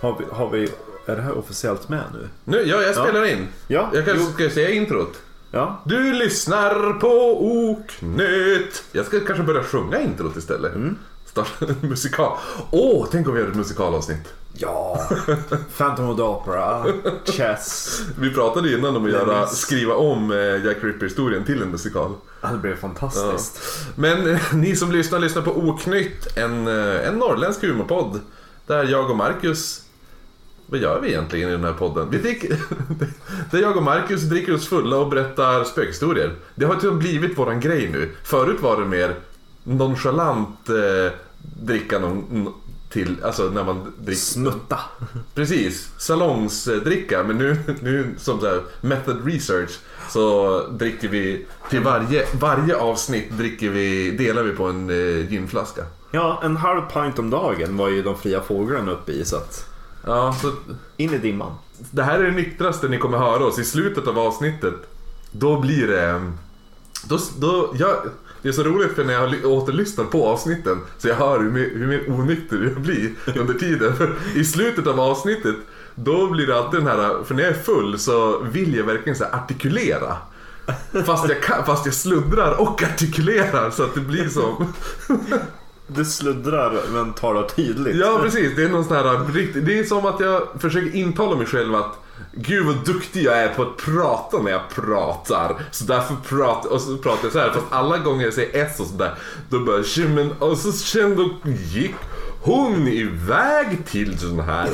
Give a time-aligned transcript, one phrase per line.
[0.00, 0.68] Har vi, har vi,
[1.06, 2.28] är det här officiellt med nu?
[2.44, 3.48] Nu, ja, jag spelar in.
[3.68, 5.12] Ja, Jag kanske ska säga introt.
[5.50, 8.84] Ja, Du lyssnar på Oknytt.
[8.92, 10.74] Jag ska kanske börja sjunga introt istället.
[10.74, 10.96] Mm.
[11.80, 12.36] Musikal.
[12.70, 14.34] Åh, tänk om vi gör ett musikalavsnitt.
[14.52, 15.00] ja.
[15.76, 16.84] Phantom of the Opera,
[17.24, 18.00] Chess.
[18.18, 22.12] Vi pratade innan om att göra, skriva om eh, Jack Ripper-historien till en musikal.
[22.40, 23.60] Ja, Det blev fantastiskt.
[23.94, 28.20] Men eh, ni som lyssnar, lyssnar på Oknytt, en, eh, en norrländsk humorpodd.
[28.66, 29.82] Där jag och Marcus
[30.66, 32.10] vad gör vi egentligen i den här podden?
[32.10, 32.56] Vi dricker,
[33.50, 36.32] där jag och Marcus dricker oss fulla och berättar spökhistorier.
[36.54, 38.10] Det har typ blivit våran grej nu.
[38.22, 39.14] Förut var det mer
[39.64, 41.12] nonchalant eh,
[41.62, 42.54] dricka någon,
[42.90, 44.20] till, alltså när man dricker...
[44.20, 44.78] Smutta.
[45.34, 47.22] Precis, salongsdricka.
[47.22, 49.78] Men nu, nu som så här, method research
[50.10, 55.82] så dricker vi till varje, varje avsnitt dricker vi, delar vi på en eh, ginflaska.
[56.10, 59.75] Ja, en halv pint om dagen var ju de fria fåglarna uppe i så att
[60.06, 60.52] Ja, så
[60.96, 61.52] in i dimman.
[61.90, 64.74] det här är det nyktraste ni kommer höra oss i slutet av avsnittet.
[65.30, 66.32] Då blir det...
[67.08, 67.96] Då, då, jag,
[68.42, 71.50] det är så roligt för när jag ly- återlyssnar på avsnitten så jag hör hur
[71.50, 73.92] mer, hur mer onykter jag blir under tiden.
[74.34, 75.56] I slutet av avsnittet
[75.94, 79.16] då blir det alltid den här, för när jag är full så vill jag verkligen
[79.18, 80.16] så artikulera.
[81.06, 84.72] Fast jag, kan, fast jag sluddrar och artikulerar så att det blir som...
[85.86, 87.96] Du sluddrar men talar tydligt.
[87.96, 91.36] Ja precis, det är någon sån här riktigt, Det är som att jag försöker intala
[91.36, 91.98] mig själv att
[92.32, 95.54] Gud vad duktig jag är på att prata när jag pratar.
[95.70, 97.50] Så därför pratar och så pratar jag så här.
[97.50, 99.14] Fast alla gånger jag säger S och sådär.
[99.50, 101.30] Då bara "Tja, men och så kände och
[101.72, 101.94] gick
[102.42, 104.68] hon iväg till sån här.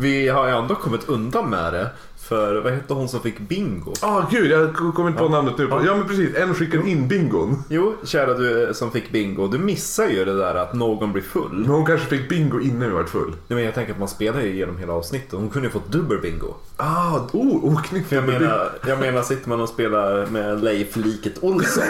[0.00, 1.90] Vi har ju ändå kommit undan med det.
[2.28, 3.92] För vad hette hon som fick bingo?
[4.00, 5.66] Ah gud, jag kommer inte på namnet nu.
[5.70, 5.82] Ja.
[5.84, 7.62] Ja men precis, en skickade in bingon.
[7.68, 9.46] Jo, kära du som fick bingo.
[9.46, 11.52] Du missar ju det där att någon blir full.
[11.52, 13.30] Men hon kanske fick bingo innan vi varit full.
[13.30, 15.32] Nej, men jag tänker att man spelar ju genom hela avsnittet.
[15.32, 16.54] Hon kunde ju fått dubbel bingo.
[16.76, 17.82] Ah, oh.
[18.08, 21.84] För jag menar, jag menar sitter man och spelar med Leif Liket Olsson.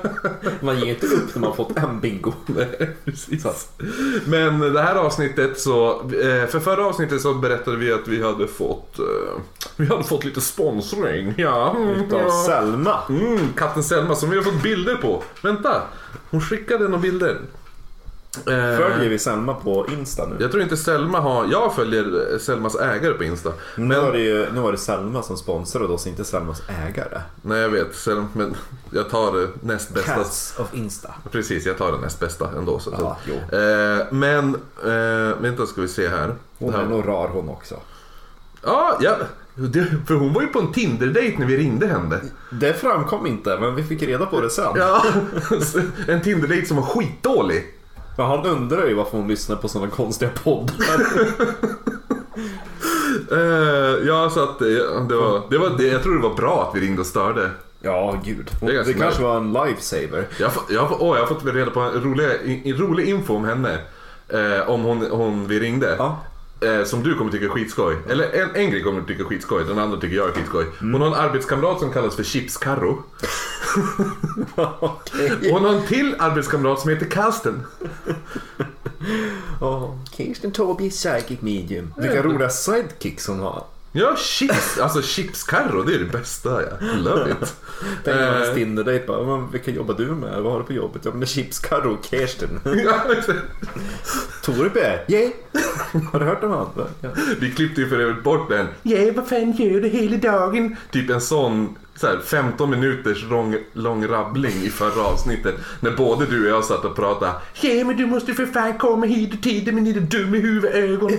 [0.60, 2.32] Man ger inte upp när man fått en bingo.
[2.46, 3.68] Nej, precis.
[4.24, 8.46] Men det här avsnittet så, eh, för förra avsnittet så berättade vi att vi hade
[8.46, 9.04] fått, eh,
[9.76, 11.34] vi hade fått lite sponsring.
[11.38, 11.70] Ja.
[11.76, 12.30] mm, Utav ja.
[12.46, 12.98] Selma.
[13.08, 15.22] Mm, katten Selma som vi har fått bilder på.
[15.42, 15.82] Vänta,
[16.30, 17.38] hon skickade några bilder.
[18.36, 20.36] Eh, Följer vi Selma på Insta nu?
[20.40, 23.52] Jag tror inte Selma har, jag följer eh, Selmas ägare på Insta.
[23.76, 27.20] Nu var det ju nu var det Selma som sponsrade oss, inte Selmas ägare.
[27.42, 28.54] Nej jag vet, Selma, men
[28.90, 30.14] jag tar det näst bästa.
[30.14, 31.10] Cats of Insta.
[31.30, 32.78] Precis, jag tar det näst bästa ändå.
[32.78, 33.58] Så Ja, jo.
[33.58, 36.34] eh, men, eh, vänta ska vi se här.
[36.58, 37.74] Hon här- är nog rar hon också.
[38.64, 39.16] Ja, ja.
[39.54, 42.20] Det, för hon var ju på en Tinder-dejt när vi ringde henne.
[42.50, 44.72] Det framkom inte, men vi fick reda på det sen.
[44.76, 45.04] Ja,
[46.08, 47.64] en Tinder-dejt som var skitdålig.
[48.16, 51.06] Men han undrar ju varför hon lyssnar på sådana konstiga poddar.
[53.32, 54.74] Eh, ja, så att det,
[55.08, 55.86] det, var, det var det.
[55.86, 57.50] Jag tror det var bra att vi ringde och störde.
[57.80, 58.50] ja, gud.
[58.60, 60.26] Det Det, kanske var en lifesaver.
[60.38, 62.26] Jag, jag, åh, jag har fått reda på en rolig,
[62.64, 63.78] en rolig info om henne.
[64.28, 65.94] Eh, om hon, hon vi ringde.
[65.98, 66.20] Ja.
[66.62, 67.96] Eh, som du kommer tycka är skitskoj.
[68.08, 70.66] Eller en, en grej kommer du tycka är skitskoj, den andra tycker jag är skitskoj.
[70.80, 70.92] Mm.
[70.92, 73.02] Hon har en arbetskamrat som kallas för Chipskarro.
[74.80, 75.32] Okej.
[75.32, 77.62] Och hon har en till arbetskamrat som heter Karsten.
[80.10, 81.94] Kirsten Toby Psychic Medium.
[81.96, 83.64] Vilka roliga sidekicks hon har.
[83.94, 84.78] Ja, chips.
[84.78, 86.62] Alltså chipskarro, det är det bästa.
[86.62, 87.54] Jag love it.
[88.04, 88.32] Tänk om Eh.
[88.32, 90.42] hennes Tinder-dejt bara, men vilka jobbar du med?
[90.42, 91.02] Vad har du på jobbet?
[91.04, 92.60] Ja men chipskarro och Kirsten.
[93.18, 93.38] Exakt.
[94.44, 95.30] Torbjörn, yeah.
[96.12, 96.66] Har du hört om han?
[97.00, 97.08] Ja.
[97.40, 98.66] Vi klippte ju för övrigt bort den.
[98.82, 100.76] Ja, vad fan gör du hela dagen?
[100.90, 105.54] Typ en sån så här, 15 minuters lång, lång rabbling i förra avsnittet.
[105.80, 107.32] När både du och jag satt och pratade.
[107.60, 111.12] Ja, men du måste för fan komma hit i tiden med dina dumma huvudögon.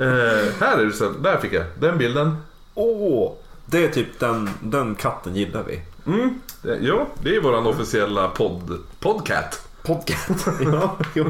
[0.00, 1.08] eh, här är det så.
[1.08, 2.36] Där fick jag den bilden.
[2.74, 3.32] Åh,
[3.66, 5.80] det är typ den, den katten gillar vi.
[6.06, 9.68] Mm, det, jo, det är våran officiella podd, podcast.
[9.82, 10.46] Podcast.
[10.60, 11.24] ja, jo.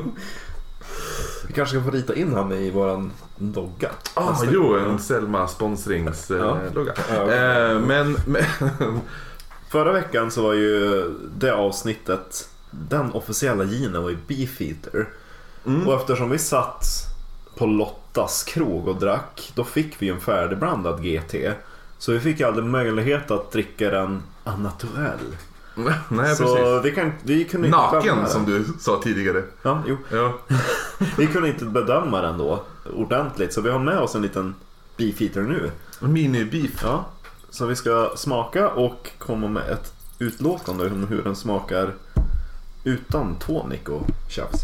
[1.47, 3.91] Vi kanske ska få rita in han i våran logga.
[4.15, 6.93] Ah, Nästa jo, en Selma sponsringslogga.
[7.11, 7.15] Ja.
[7.15, 7.33] Ja.
[7.33, 8.45] eh, men, men
[9.71, 11.05] Förra veckan så var ju
[11.37, 15.09] det avsnittet, den officiella ginen var ju Beefeater.
[15.67, 15.89] Mm.
[15.89, 16.85] Och eftersom vi satt
[17.57, 21.35] på Lottas krog och drack, då fick vi en färdigblandad GT.
[21.99, 24.71] Så vi fick aldrig möjlighet att dricka den a
[26.09, 26.39] nej, precis.
[26.39, 28.29] Så vi, kan, vi kunde inte bedöma Naken den.
[28.29, 29.43] som du sa tidigare.
[29.63, 29.97] Ja, jo.
[30.11, 30.39] Ja.
[31.19, 32.63] Vi kunde inte bedöma den då
[32.97, 33.53] ordentligt.
[33.53, 34.55] Så vi har med oss en liten
[34.97, 35.71] Beefeater nu.
[36.01, 36.81] Mini-beef.
[36.83, 37.05] Ja,
[37.51, 41.95] så vi ska smaka och komma med ett utlåtande om hur den smakar
[42.85, 44.61] utan tonic och tjafs.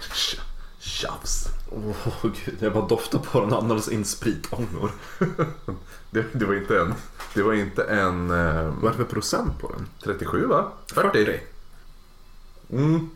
[0.86, 1.48] Tjafs.
[1.70, 4.90] Åh gud, jag bara doftar på den andades in spritångor.
[6.10, 6.94] Det, det var inte en...
[7.34, 8.30] Det var inte en...
[8.30, 9.86] Eh, Vad är det för procent på den?
[10.04, 10.72] 37 va?
[10.94, 11.40] 40.
[12.72, 13.10] Mm.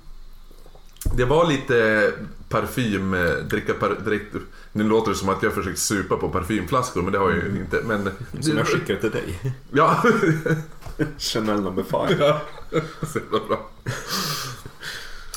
[1.16, 2.12] Det var lite
[2.48, 4.34] parfym, eh, dricka par, direkt,
[4.72, 7.56] Nu låter det som att jag försökt supa på parfymflaskor men det har jag ju
[7.60, 7.80] inte.
[7.84, 9.54] Men, Som jag skickade till dig.
[9.72, 10.02] Ja,
[11.18, 12.24] Chanel number five.
[12.24, 12.40] ja.
[13.06, 13.70] så bra.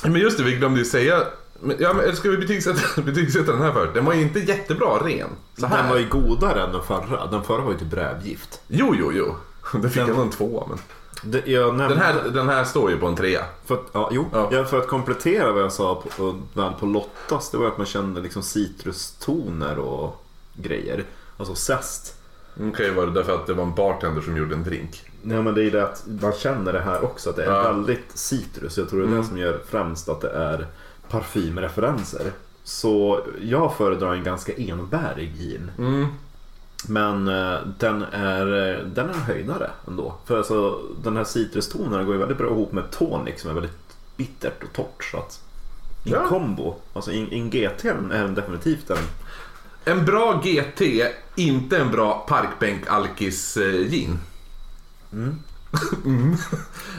[0.04, 1.24] Men just det, vi glömde ju säga.
[1.64, 3.94] Men- Ja, men ska vi betygsätta, betygsätta den här först?
[3.94, 5.30] Den var ju inte jättebra ren.
[5.58, 5.78] Så här.
[5.78, 7.26] Den var ju godare än den förra.
[7.28, 8.62] Den förra var ju typ rävgift.
[8.68, 9.36] Jo, jo, jo.
[9.72, 10.68] Den fick Den- ändå en tvåa.
[10.70, 10.78] Men...
[11.26, 13.46] Det, jag nämnde, Den, här, den här står ju på en trea.
[13.66, 14.50] För att, ja, jo, Ja.
[14.52, 14.66] ja.
[14.66, 17.86] för att komplettera vad jag sa på, på, väl på Lottas, det var att man
[17.88, 20.26] kände liksom citrustoner och
[20.56, 21.04] grejer.
[21.38, 22.16] Alltså zest.
[22.62, 25.02] Okej, var det därför att det var en bartender som gjorde en drink?
[25.22, 27.52] Nej men det är ju det att man känner det här också, att det är
[27.56, 27.64] Ja.
[27.64, 28.78] väldigt citrus.
[28.78, 29.22] Jag tror det är Mm.
[29.22, 30.68] det som gör främst att det är
[31.10, 32.32] parfymreferenser.
[32.64, 35.72] Så jag föredrar en ganska enbärig gin.
[35.78, 36.08] Mm.
[36.88, 40.16] Men eh, den är, eh, den är en höjdare ändå.
[40.26, 43.96] För alltså, den här citrustonerna går ju väldigt bra ihop med tonic som är väldigt
[44.18, 45.04] bittert och torrt.
[45.12, 45.42] Så att
[46.06, 46.28] i Ja.
[46.28, 48.98] kombo, alltså in, in GT är definitivt en...
[49.86, 50.82] En bra GT,
[51.36, 54.20] inte en bra parkbänk alkis eh, gin.
[55.14, 55.40] Mm.
[56.06, 56.36] Mm.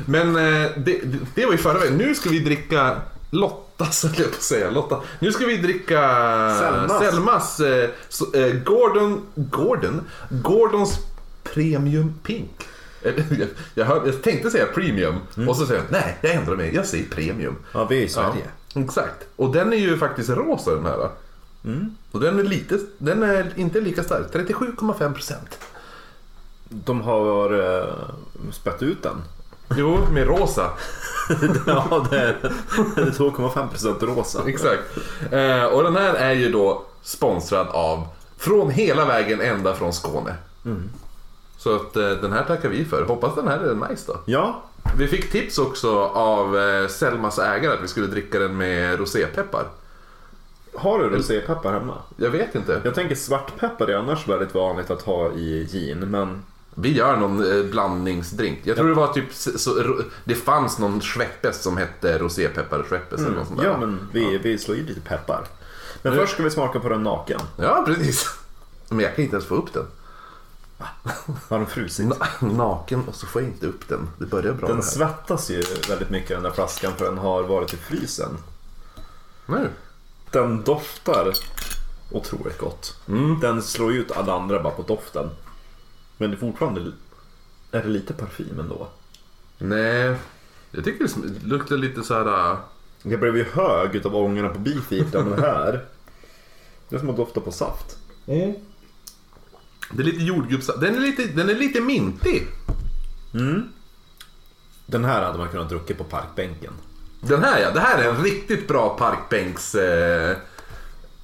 [0.07, 0.33] Men
[0.85, 1.01] det,
[1.35, 1.97] det var ju förra veckan.
[1.97, 2.97] Nu ska vi dricka
[3.79, 4.71] Lottas, höll jag på att säga.
[4.71, 5.01] Lotta.
[5.19, 6.01] Nu ska vi dricka
[6.59, 6.99] Selmas.
[6.99, 10.01] Selmas eh, så, eh, Gordon, Gordon,
[10.31, 10.99] Gordons
[11.43, 12.69] Premium Pink.
[13.03, 15.15] Eh, Jag, jag, hör, jag tänkte säga premium
[15.49, 16.75] och så säger jag nej, jag ändrar mig.
[16.75, 17.57] Jag säger premium.
[17.73, 18.45] Ja, vi är i Sverige.
[18.75, 19.27] Ja, exakt.
[19.37, 21.09] Och den är ju faktiskt rosa den här.
[21.65, 21.97] Mm.
[22.11, 24.27] Och den är lite, den är inte lika stark.
[24.33, 25.59] 37,5 procent.
[26.69, 27.95] De har uh,
[28.53, 29.23] spett ut den.
[29.77, 30.71] Jo, med rosa.
[31.67, 32.37] ja, det är,
[32.97, 34.43] det är 2,5% rosa.
[34.47, 34.83] Exakt.
[35.31, 38.07] Eh, och den här är ju då sponsrad av
[38.39, 40.35] Från hela vägen ända från Skåne.
[40.65, 40.91] Mm.
[41.57, 43.05] Så att eh, den här tackar vi för.
[43.05, 44.21] Hoppas den här är nice då.
[44.25, 44.63] Ja,
[44.99, 49.65] Vi fick tips också av eh, Selmas ägare att vi skulle dricka den med rosépeppar.
[50.75, 51.95] har du rosépeppar hemma?
[52.17, 52.81] Jag vet inte.
[52.85, 56.43] Jag tänker svartpeppar är annars väldigt vanligt att ha i gin, men
[56.75, 58.59] Vi gör någon eh, blandningsdrink.
[58.65, 63.37] Jag tror det var typ så, Det fanns någon Schweppes som hette rosépeppar Schweppes eller
[63.37, 63.67] något sånt där.
[63.67, 65.45] Ja, men vi, vi slår i lite peppar.
[66.03, 67.41] Men Nu- först ska vi smaka på den naken.
[67.57, 68.27] Ja, precis.
[68.89, 69.87] Men jag kan inte ens få upp den.
[71.49, 72.07] Har den frusit?
[72.09, 74.09] Na- naken och så får jag inte upp den.
[74.19, 77.75] Det börjar bra Den svettas ju väldigt mycket den där flaskan för den har varit
[77.75, 78.39] i frysen.
[79.47, 79.69] Nu.
[80.31, 81.33] Den doftar
[82.11, 82.97] otroligt gott.
[83.09, 83.41] Mm.
[83.41, 85.31] Den slår ut alla andra bara på doften.
[86.17, 86.93] Men det är fortfarande
[87.71, 88.89] är det lite parfym ändå.
[89.59, 90.17] Nej,
[90.71, 92.51] jag tycker det sm- luktar lite så här.
[92.53, 92.59] äh,
[93.03, 95.85] Jag blev ju hög utav ångorna på beefeatern men det här.
[96.89, 97.97] Det är som att dofta på saft.
[99.91, 100.71] Det är lite jordgubbs...
[100.81, 102.47] Den är lite, den är lite mintig.
[104.87, 106.73] Den här hade man kunnat dricka på parkbänken.
[107.21, 109.75] Den här ja, det här är en riktigt bra parkbänks...
[109.75, 110.37] Eh,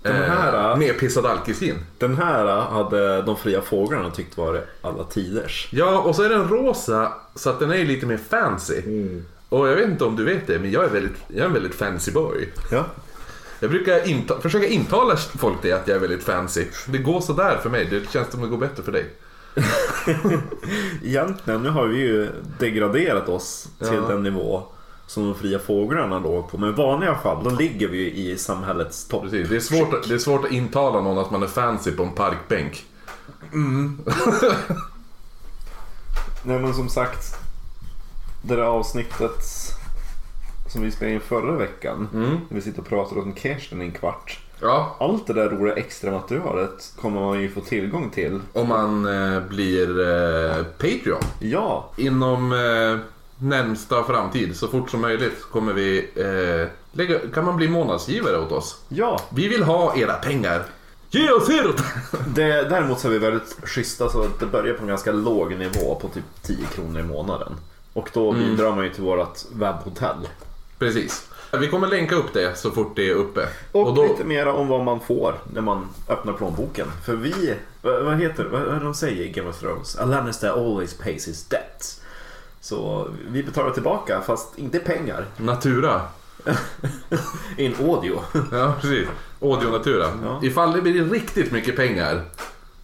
[0.02, 1.74] Den här, eh, äh, nedpissad alkisgin.
[1.98, 5.68] Den här hade de fria fåglarna tyckt var alla tiders.
[5.72, 8.82] Ja, och så är den rosa så att den är lite mer fancy.
[9.48, 11.52] Och jag vet inte om du vet det, men jag är, väldigt, jag är en
[11.52, 12.48] väldigt fancy boy.
[12.70, 12.84] Ja.
[13.60, 16.64] Jag brukar inta, försöka intala folk det att jag är väldigt fancy.
[16.88, 19.06] Det går sådär för mig, det känns som det går bättre för dig.
[21.04, 22.28] Egentligen, nu har vi ju
[22.58, 24.08] degraderat oss till Ja.
[24.08, 24.62] den nivå
[25.10, 26.58] som de fria fåglarna låg på.
[26.58, 29.22] Men i vanliga fall, då ligger vi ju i samhällets topp.
[29.22, 29.48] Precis.
[29.48, 32.02] Det, är svårt, att- det är svårt att intala någon att man är fancy på
[32.02, 32.84] en parkbänk.
[36.44, 37.34] Nej men som sagt,
[38.42, 39.44] det där avsnittet
[40.72, 42.08] som vi spelade in förra veckan.
[42.14, 42.30] Mm.
[42.30, 44.40] När vi sitter och pratar om Kirsten i en kvart.
[44.60, 48.40] Ja, Allt det där roliga extra materialet kommer man ju få tillgång till.
[48.52, 51.22] om man eh, blir eh, Patreon.
[51.38, 52.98] Ja, Inom eh,
[53.42, 58.52] närmsta framtid, så fort som möjligt, kommer vi eh, lägga, kan man bli månadsgivare åt
[58.52, 58.80] oss.
[58.88, 59.20] ja.
[59.30, 60.64] Vi vill ha era pengar.
[61.10, 61.82] Ge oss ert!
[62.34, 65.56] Det, däremot så är vi väldigt schyssta så att det börjar på en ganska låg
[65.56, 67.52] nivå på typ 10 kronor i månaden.
[67.92, 70.28] Och då bidrar man ju till vårt webbhotell.
[70.78, 71.26] Precis.
[71.60, 73.48] Vi kommer länka upp det så fort det är uppe.
[73.72, 76.86] Och, då, lite mera om vad man får när man öppnar plånboken.
[77.04, 79.98] För vi, vad, vad heter vad, vad de säger i Game of Thrones?
[79.98, 81.99] A Lannister always pays his debts.
[82.60, 85.26] Så vi betalar tillbaka fast inte pengar.
[85.36, 86.02] Natura.
[87.56, 88.20] In audio.
[88.52, 89.08] Ja, precis.
[89.42, 90.06] Audio Natura.
[90.24, 90.40] Ja.
[90.42, 92.22] Ifall det blir riktigt mycket pengar,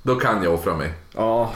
[0.02, 0.94] då kan jag offra mig.
[1.14, 1.52] Ja.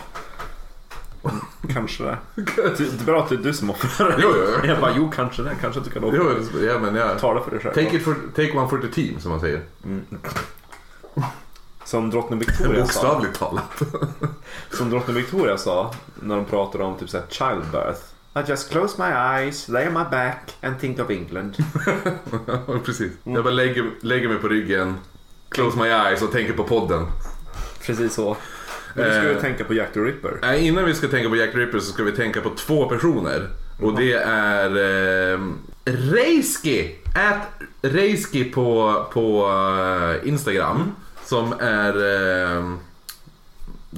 [1.75, 2.19] kanske det.
[2.37, 4.69] Det är bra att det är du som offrar Jo, jo, jo.
[4.69, 5.51] Jag bara, jo kanske det.
[5.61, 6.67] Kanske att du kan offra Jo, det.
[6.67, 7.19] ja, men jag...
[7.19, 7.75] Tala för dig själv.
[7.75, 9.63] Take, it for, take one for the team, som man säger.
[11.91, 12.81] Som drottning Victoria sa.
[12.83, 13.83] Bokstavligt talat.
[14.71, 18.01] Som drottning Victoria sa när de pratade om typ såhär childbirth.
[18.37, 21.57] I just close my eyes, lay on my back and think of England.
[22.85, 23.13] Precis.
[23.25, 24.95] Jag bara lägger, lägger mig på ryggen,
[25.49, 27.07] close my eyes och tänker på podden.
[27.87, 28.37] Precis så.
[28.95, 29.41] Men nu ska vi Eh.
[29.41, 30.39] tänka på Jack the Ripper.
[30.43, 32.89] Nej, innan vi ska tänka på Jack the Ripper så ska vi tänka på två
[32.89, 33.49] personer.
[33.83, 34.71] Och det är
[35.35, 35.41] eh,
[35.85, 36.97] Reiski.
[37.15, 39.49] At Reiski på, på
[40.23, 40.93] eh, Instagram.
[41.31, 41.95] Som är...
[42.57, 42.65] Eh,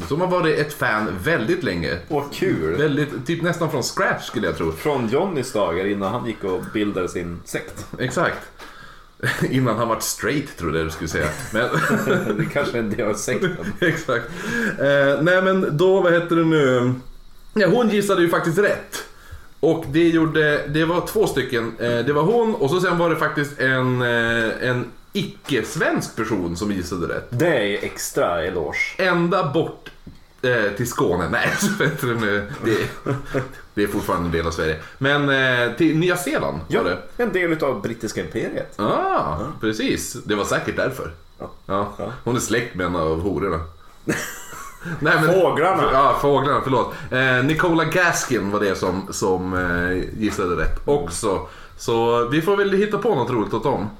[0.09, 1.99] som har varit ett fan väldigt länge.
[2.09, 2.77] Åh kul!
[2.77, 4.73] Väldigt, typ nästan från scratch skulle jag tro.
[4.73, 7.87] Från Johnnys dagar innan han gick och bildade sin sekt.
[7.99, 8.39] Exakt.
[9.51, 11.29] Innan han var straight trodde jag du skulle säga.
[11.53, 11.69] Men,
[12.37, 13.57] Det kanske är en del av sekten.
[13.81, 14.25] exakt.
[14.79, 16.95] Eh, nej men då, vad heter det nu?
[17.55, 19.05] Ja, hon gissade ju faktiskt rätt.
[19.61, 21.73] Och det gjorde, det var två stycken.
[21.79, 26.57] Eh, det var hon och så sen var det faktiskt en, eh, en icke-svensk person
[26.57, 27.27] som gissade rätt.
[27.31, 28.95] Det är extra eloge.
[28.99, 29.91] Ända bort
[30.43, 31.29] eh, till Skåne.
[31.29, 31.49] Nej,
[32.01, 32.53] du nu.
[32.65, 32.89] Det,
[33.75, 34.77] det är fortfarande en del av Sverige.
[34.99, 36.99] Men eh, till Nya Zeeland var det.
[37.23, 38.81] en del av brittiska imperiet.
[38.81, 40.13] Ah, precis.
[40.13, 41.13] Det var säkert därför.
[41.39, 41.51] Ja.
[41.67, 41.93] Ja.
[41.99, 42.13] Ja.
[42.25, 43.61] Hon är släkt med en av hororna.
[45.01, 45.83] Nej, men, Fåglarna.
[45.93, 46.95] Ja, fåglarna, förlåt.
[47.11, 51.49] Eh, Nicola Gaskin var det som, som eh, gissade rätt också.
[51.79, 53.91] Så vi får väl hitta på något roligt åt dem.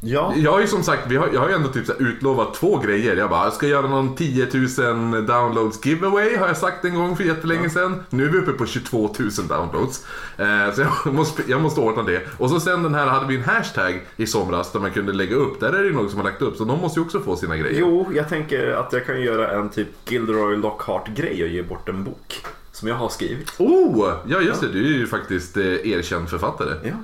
[0.00, 0.32] Ja.
[0.36, 3.16] Jag har ju som sagt, vi har, jag har ju ändå typ utlovat två grejer.
[3.16, 7.16] Jag bara, jag ska göra någon 10 000 downloads giveaway har jag sagt en gång
[7.16, 8.02] för jättelänge sedan.
[8.10, 10.06] Nu är vi uppe på 22 000 downloads.
[10.38, 12.22] Eh, så jag måste, jag måste ordna det.
[12.38, 15.36] Och så sen den här hade vi en hashtag i somras där man kunde lägga
[15.36, 15.60] upp.
[15.60, 17.36] Där är det ju någon som har lagt upp så de måste ju också få
[17.36, 17.80] sina grejer.
[17.80, 22.04] Jo, jag tänker att jag kan göra en typ Gilderoy Lockhart-grej och ge bort en
[22.04, 22.42] bok.
[22.72, 23.52] Som jag har skrivit.
[23.58, 24.12] Oh!
[24.26, 26.74] Ja just det, du är ju faktiskt eh, erkänd författare.
[26.82, 26.94] Ja.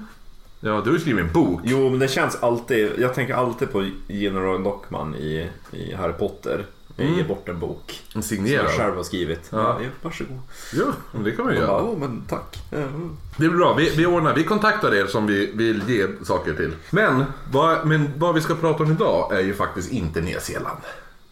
[0.64, 1.61] Ja, du har ju skrivit en bok.
[1.64, 2.92] Jo, men det känns alltid.
[2.99, 6.66] Jag tänker alltid på Gilderoy Lockman i, i Harry Potter.
[6.97, 8.00] Jag ger bort en bok.
[8.14, 8.66] En Som jag signerad.
[8.71, 9.49] själv har skrivit.
[9.50, 9.59] Ja.
[9.83, 9.88] Ja.
[10.02, 10.38] Varsågod.
[10.73, 10.85] Jo,
[11.25, 11.83] det kan man ju bara, göra.
[11.83, 12.59] oh, men tack.
[12.73, 13.16] Mm.
[13.37, 16.73] Det blir bra, vi, vi ordnar, vi kontaktar er som vi vill ge saker till.
[16.90, 20.78] Men vad, men vad vi ska prata om idag är ju faktiskt inte Nya Zeeland.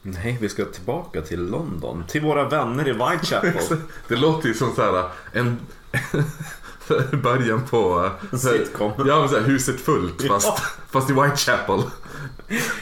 [0.03, 2.05] Nej, vi ska tillbaka till London.
[2.09, 3.79] Till våra vänner i Whitechapel.
[4.09, 5.59] Det låter ju som så här en
[7.23, 8.92] början på Sitcom.
[9.06, 10.59] Ja, men så här, huset fullt fast, Ja.
[10.90, 11.82] fast i Whitechapel.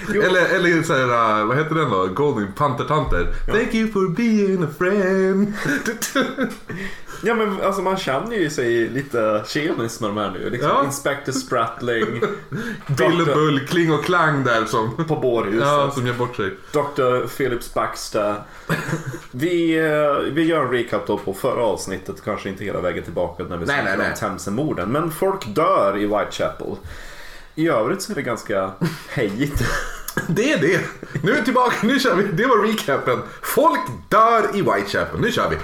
[0.08, 2.06] Eller, eller så här, vad heter den då?
[2.06, 3.26] Golden Pantertanter.
[3.46, 5.52] Thank you for being a friend.
[7.22, 10.50] Ja men alltså man känner ju sig lite kemis med de här nu.
[10.50, 10.84] Liksom Ja.
[10.84, 12.20] Inspector Sprattling,
[12.86, 13.34] Bill och Dr.
[13.34, 16.54] Bull, Kling och Klang där som, på bårhuset, ja, som gör bort sig.
[16.72, 17.26] Dr.
[17.36, 18.34] Phillips Baxter.
[19.30, 23.42] Vi, eh, vi gör en recap då på förra avsnittet, kanske inte hela vägen tillbaka
[23.42, 24.14] när vi snackade om.
[24.20, 24.88] Themsen-morden.
[24.92, 26.76] Men folk dör i Whitechapel.
[27.58, 28.70] I övrigt så är det ganska
[29.08, 29.62] hejigt.
[30.28, 30.80] Det är det.
[31.22, 32.22] Nu är vi tillbaka, nu kör vi.
[32.32, 33.18] Det var recapen.
[33.42, 35.20] Folk dör i Whitechapel.
[35.20, 35.56] Nu kör vi.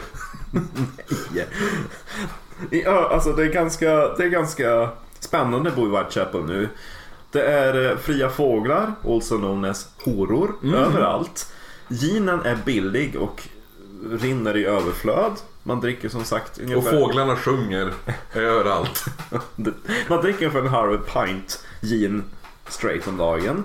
[2.84, 4.88] Ja, alltså det är ganska, det är ganska
[5.20, 6.68] spännande att bo i Whitechapel nu.
[7.30, 11.52] Det är eh, fria fåglar, also known as horor, överallt.
[11.88, 13.48] Ginen är billig och
[14.10, 15.32] rinner i överflöd.
[15.62, 16.90] Man dricker som sagt Och ungefär...
[16.90, 17.92] fåglarna sjunger
[18.34, 19.04] överallt.
[20.08, 22.22] Man dricker ungefär en halv pint gin
[22.68, 23.64] straight om dagen.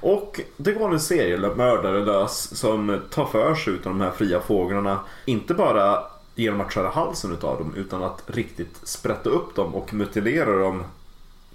[0.00, 5.00] Och det går en seriemördare lös som tar för sig utav de här fria fåglarna.
[5.24, 6.04] Inte bara
[6.34, 10.84] genom att skära halsen utav dem utan att riktigt sprätta upp dem och mutilera dem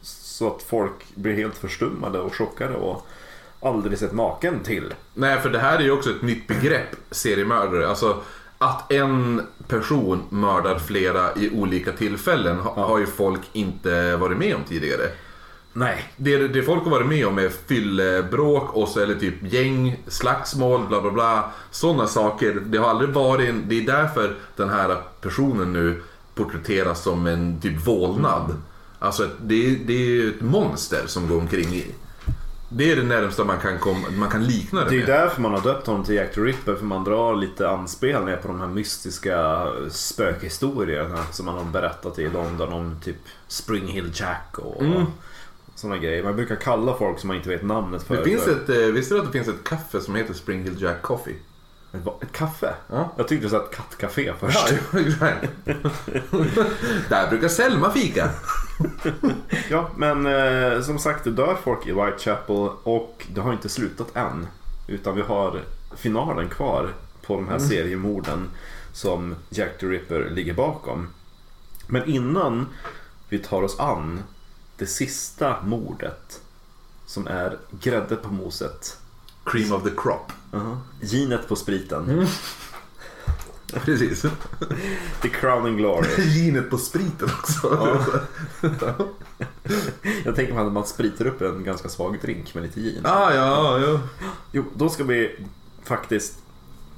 [0.02, 3.08] så att folk blir helt förstummade och chockade och
[3.62, 4.94] aldrig sett maken till.
[5.14, 7.90] Nej, för det här är ju också ett nytt begrepp, seriemördare.
[7.90, 8.22] Alltså
[8.58, 14.56] att en person mördar flera i olika tillfällen ha, har ju folk inte varit med
[14.56, 15.04] om tidigare.
[15.74, 16.04] Nej.
[16.18, 20.88] Det, det folk har varit med om är fyllebråk och så det typ gäng, slagsmål,
[20.88, 21.52] bla bla bla.
[21.72, 22.62] Sådana saker.
[22.66, 26.02] Det har aldrig varit en, Det är därför den här personen nu
[26.36, 28.56] porträtteras som en typ vålnad.
[29.00, 31.86] Alltså ett- det, det är ju ett monster som går omkring i.
[32.72, 35.08] Det är det närmsta man kan, komma, man kan likna det Det är med.
[35.08, 38.48] därför man har döpt honom till Jack the Ripper för man drar lite anspelningar på
[38.48, 43.16] de här mystiska spökhistorierna som man har berättat i London om typ
[43.48, 45.06] Spring Hill Jack och Mm.
[45.80, 46.24] Sådana grejer.
[46.24, 48.18] Man brukar kalla folk som man inte vet namnet för.
[48.18, 50.82] Det finns ett, eh, visste du att det finns ett kaffe som heter Spring Hill
[50.82, 51.36] Jack Coffee?
[51.94, 52.74] ett, ett kaffe?
[52.88, 53.14] Ja.
[53.18, 54.58] Jag tyckte du sa ett kattcafé först.
[54.58, 54.78] Ja.
[57.10, 58.30] Där brukar Selma fika.
[59.70, 64.16] Ja, men eh, som sagt det dör folk i Whitechapel och det har inte slutat
[64.16, 64.48] än.
[64.88, 65.62] Utan vi har
[65.98, 68.50] finalen kvar på de här seriemorden
[68.94, 71.08] som Jack the Ripper ligger bakom.
[71.88, 72.68] Men innan
[73.30, 74.24] vi tar oss an
[74.80, 76.42] det sista mordet
[77.06, 78.98] som är grädde på moset.
[79.44, 80.32] Cream of the crop.
[81.02, 82.28] Ginet på spriten.
[83.74, 84.26] Precis.
[85.22, 86.08] The crowning glory.
[86.18, 87.98] Ginet på spriten också.
[90.26, 93.02] Jag tänker mig att man spritar upp en ganska svag drink med lite gin.
[93.06, 94.00] Ah, ja, ja.
[94.52, 95.46] Jo, då ska vi
[95.84, 96.38] faktiskt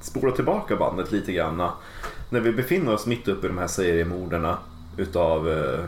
[0.00, 1.68] spola tillbaka bandet lite grann.
[2.30, 4.54] När vi befinner oss mitt uppe i de här seriemorden
[4.96, 5.84] utav eh,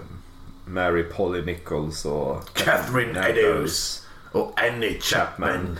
[0.64, 4.06] Mary Polly Nichols och Catherine Eddowes.
[4.32, 5.78] Och Annie Chapman.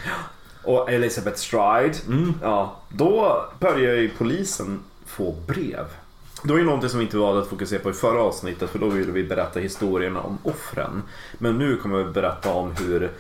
[0.65, 1.95] och Elizabeth Stride.
[2.43, 5.87] Ja, då börjar ju polisen få brev.
[6.43, 8.79] Det var ju någonting som vi inte valde att fokusera på i förra avsnittet för
[8.79, 11.03] då ville vi berätta historierna om offren.
[11.39, 13.11] Men nu kommer vi berätta om hur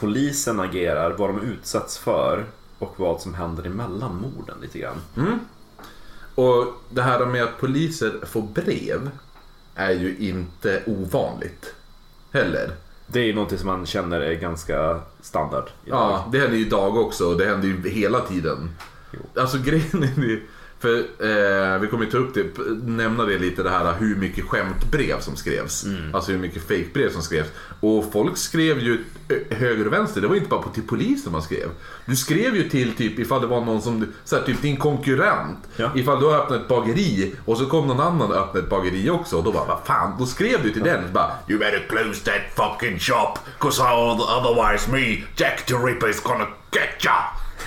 [0.00, 2.44] polisen agerar, vad de utsätts för
[2.78, 4.96] och vad som händer emellan morden lite grann.
[6.34, 9.10] Och det här med att poliser får brev
[9.76, 11.74] är ju inte ovanligt.
[12.32, 12.70] Heller.
[13.06, 15.98] Det är ju någonting som man känner är ganska standard idag.
[15.98, 18.70] Ja, det händer ju idag också och det händer ju hela tiden.
[19.10, 19.40] Jo.
[19.40, 20.48] Alltså grejen är ju,
[20.86, 20.98] för
[21.74, 22.46] eh, vi kommer ju ta upp det,
[22.86, 25.84] nämna det lite det här hur mycket skämtbrev som skrevs.
[26.12, 27.48] Alltså hur mycket fejkbrev som skrevs.
[27.80, 31.32] Och folk skrev ju ö- höger och vänster, det var inte bara på, till polisen
[31.32, 31.68] man skrev.
[32.06, 35.58] Du skrev ju till typ ifall det var någon som, så här, typ din konkurrent.
[35.76, 35.90] Ja.
[35.94, 39.10] Ifall du har öppnat ett bageri och så kom någon annan och öppnade ett bageri
[39.10, 41.86] också och då bara vad fan, då skrev du till den och bara You better
[41.88, 47.12] close that fucking shop cause otherwise me, Jack the Ripper is gonna get ya.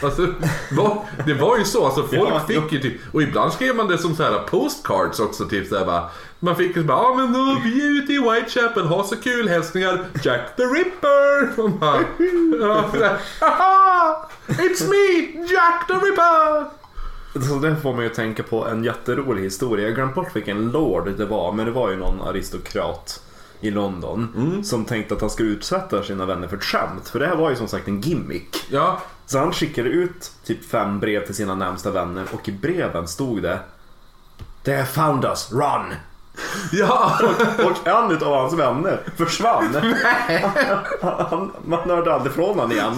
[0.03, 0.27] Alltså,
[0.71, 3.87] vad- det var ju så, alltså folk Ja, fick ju typ, och ibland skrev man
[3.87, 7.13] det som så här postcards också, typ så här bara, man fick ju bara, ja
[7.15, 11.61] men nu, vi är ute i Whitechapel, ha så kul, hälsningar Jack the Ripper!
[11.61, 14.29] Man bara, Haha!
[14.47, 16.65] It's me, Jack the Ripper!
[17.47, 19.85] Så det får man ju tänka på en jätterolig historia.
[19.87, 23.21] Jag glömt bort vilken lord det var, men det var ju någon aristokrat
[23.61, 27.09] i London som tänkte att han skulle utsätta sina vänner för ett skämt.
[27.09, 28.57] För det här var ju som sagt en gimmick.
[28.69, 33.07] Ja, Så han skickade ut typ fem brev till sina närmsta vänner och i breven
[33.07, 33.59] stod det
[34.63, 35.93] They found us, run!
[36.71, 37.19] ja,
[37.57, 39.75] Och en utav hans vänner försvann.
[41.01, 42.95] Han, man hörde aldrig från honom igen.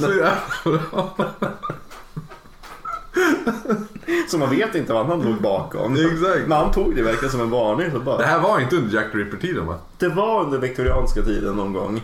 [4.30, 5.94] så man vet inte vad han låg bakom.
[5.96, 6.48] Exakt.
[6.48, 7.92] Men han tog det verkligen som en varning.
[7.92, 9.76] Så bara, Det här var inte under Jack Ripper-tiden va?
[9.98, 12.02] Det var under viktorianska tiden någon gång.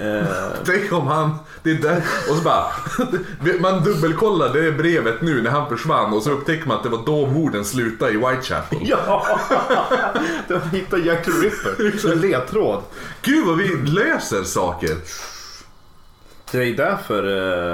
[0.00, 0.26] Eh,
[0.64, 2.66] Tänk om han, det är där, och så bara,
[3.60, 7.02] man dubbelkollar det brevet nu när han försvann och så upptäcker man att det var
[7.06, 8.78] då morden slutade i Whitechapel.
[8.82, 9.26] ja!
[10.48, 12.12] De hittade Jack the Ripper.
[12.12, 12.82] En ledtråd.
[13.22, 14.96] Gud vad vi löser saker.
[16.52, 17.22] Det är därför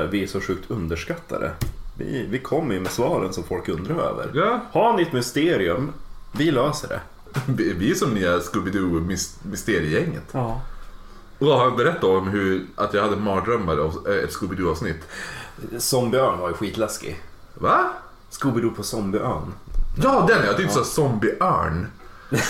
[0.02, 1.50] eh, vi är så sjukt underskattade.
[1.98, 4.30] Vi, vi kommer ju med svaren som folk undrar över.
[4.34, 4.60] Ja.
[4.72, 5.92] Har ni ett mysterium,
[6.32, 7.00] vi löser det.
[7.78, 10.22] Vi är som nya Scooby-Doo mis- mysteriegänget.
[11.46, 11.64] Ja.
[11.64, 15.02] Jag har berättat om hur, att jag hade mardrömmar av eh, ett Scooby-Doo avsnitt.
[15.78, 17.22] Zombieön var ju skitläskig.
[17.54, 17.84] Va?
[18.30, 19.54] Scooby-Doo på Zombieön.
[20.02, 21.86] Ja den ja, jag tyckte du sa zombie-örn.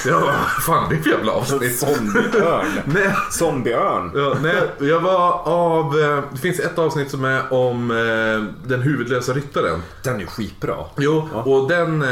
[0.07, 1.79] Ja, vad fan det är för jävla avsnitt?
[1.79, 2.67] Zombieörn.
[2.85, 4.11] Nej, Zombieörn.
[4.15, 6.01] Ja, nej, jag var av...
[6.01, 9.83] eh, Det finns ett avsnitt som är om eh, den huvudlösa ryttaren.
[10.03, 10.77] Den är skitbra.
[10.97, 12.05] Jo, och den...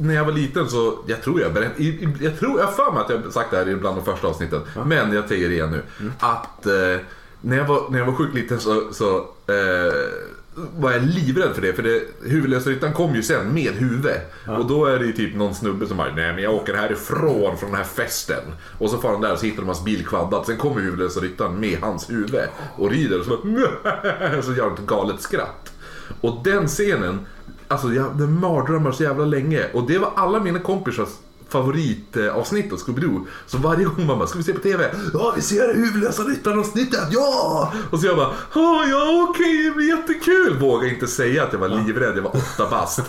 [0.00, 1.72] När jag var liten så, jag tror jag berätt,
[2.20, 4.60] jag tror, jag för mig att jag sagt det här i bland de första avsnitten.
[4.86, 5.82] Men jag säger det igen nu.
[6.18, 7.00] Att eh,
[7.40, 9.92] när, jag var, när jag var sjukt liten så, så eh,
[10.76, 11.72] var jag livrädd för det.
[11.72, 14.20] För det, huvudlösa ryttaren kom ju sen med huvud.
[14.58, 17.58] Och då är det ju typ någon snubbe som bara, nej men jag åker härifrån
[17.58, 18.42] från den här festen.
[18.78, 20.46] Och så far han där och så hittar de hans bil kvaddad.
[20.46, 22.40] Sen kommer huvudlösa ryttaren med hans huvud
[22.76, 25.72] och rider och så bara, så gör han ett galet skratt.
[26.20, 27.26] Och den scenen,
[27.68, 29.64] alltså jag, den mardrömmar så jävla länge.
[29.74, 31.08] Och det var alla mina kompisars
[31.48, 33.24] favoritavsnitt av Scooby-Doo.
[33.46, 34.90] Så varje gång man bara, ska vi se på TV?
[35.12, 37.72] Ja, vi ser huvudlösa ryttaren-avsnittet, ja!
[37.90, 40.56] Och så jag bara, "Ja, ja okej, det blir jättekul!
[40.60, 43.00] Vågar inte säga att jag var livrädd, jag var åtta bast.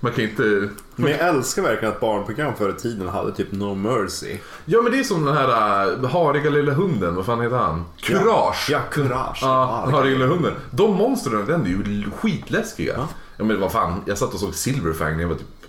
[0.00, 0.68] Man kan inte...
[0.96, 4.36] Men jag älskar verkligen att barnprogram förr i tiden hade typ No Mercy.
[4.64, 7.84] Ja men det är som den här uh, hariga lilla hunden, vad fan heter han?
[8.00, 8.68] Courage!
[8.70, 9.38] Ja, Courage.
[9.42, 10.52] Ja, hariga lilla hunden.
[10.70, 12.94] De monstren den är ju skitläskiga.
[12.96, 13.08] Ja.
[13.44, 15.66] Men vad fan, jag satt och såg Silverfang när jag var typ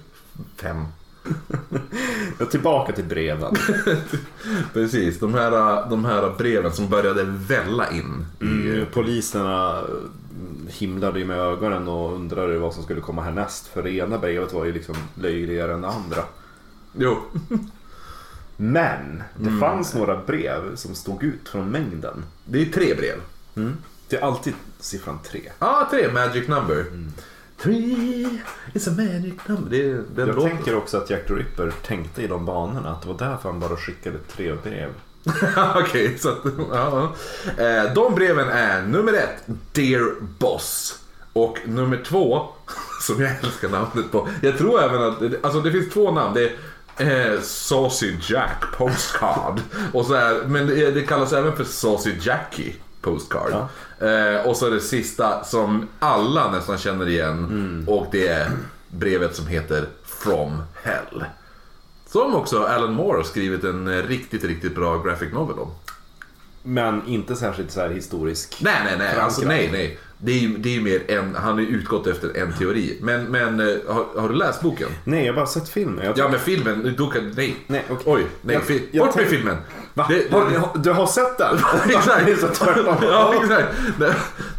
[0.55, 0.85] fem.
[2.39, 3.55] Ja, Tillbaka till breven.
[4.73, 8.25] Precis, de här, de här breven som började välla in.
[8.41, 13.67] Mm, poliserna mm, himlade ju med ögonen och undrade vad som skulle komma härnäst.
[13.67, 16.23] För det ena brevet var ju liksom löjligare än det andra.
[16.97, 17.17] Jo.
[18.57, 22.25] Men det fanns några brev som stod ut från mängden.
[22.45, 23.21] Det är tre brev.
[24.07, 25.41] Det är alltid siffran tre.
[25.59, 26.85] Ja, ah, tre magic number.
[27.63, 28.39] Three
[28.73, 29.69] is a magic number.
[29.69, 30.51] Det är den Jag låten.
[30.51, 32.89] tänker också att Jack the Ripper tänkte i de banorna.
[32.91, 34.89] Att det var därför han bara skickade tre brev.
[35.75, 36.37] Okej, så att,
[36.71, 37.11] ja.
[37.57, 39.43] Eh, De breven är nummer ett,
[39.73, 40.97] Dear Boss.
[41.33, 42.47] Och nummer två,
[43.01, 44.27] som jag älskar namnet på.
[44.41, 46.33] Jag tror även att, alltså det finns två namn.
[46.33, 46.51] Det
[46.97, 49.61] är eh, Saucy Jack Postcard.
[49.93, 53.51] och så är, men det, det kallas även för Saucy Jackie Postcard.
[53.99, 57.83] Eh, och så är det sista som alla nästan känner igen.
[57.87, 58.51] Och det är
[58.89, 61.25] brevet som heter From Hell.
[62.05, 65.71] Som också Alan Moore har skrivit en riktigt, riktigt bra graphic novel om.
[66.63, 68.57] Men inte särskilt så här historisk.
[68.61, 69.15] Nej, nej, nej.
[69.19, 69.99] Alltså, nej, nej.
[70.17, 72.97] Det är ju det är mer en, han har ju utgått efter en teori.
[73.01, 74.89] Men, men eh, har, har du läst boken?
[75.03, 76.05] Nej, jag har bara sett filmen.
[76.05, 77.55] Jag Ja, men filmen, då kan, nej.
[77.67, 78.03] Nej, okej.
[78.13, 78.55] Oj, nej.
[78.55, 79.57] Jag- fi, jag bort med filmen.
[79.93, 80.05] Va?
[80.09, 81.57] Det- Har, du- du har sett den?
[81.89, 82.25] Exakt.
[82.25, 82.95] Det är så tvärtom.
[83.01, 83.67] ja, exakt.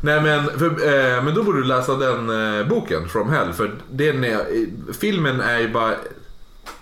[0.03, 3.53] Nej, men, för, eh, men då borde du läsa den eh, boken, From Hell.
[3.53, 4.41] För den är,
[4.93, 5.95] filmen är ju bara...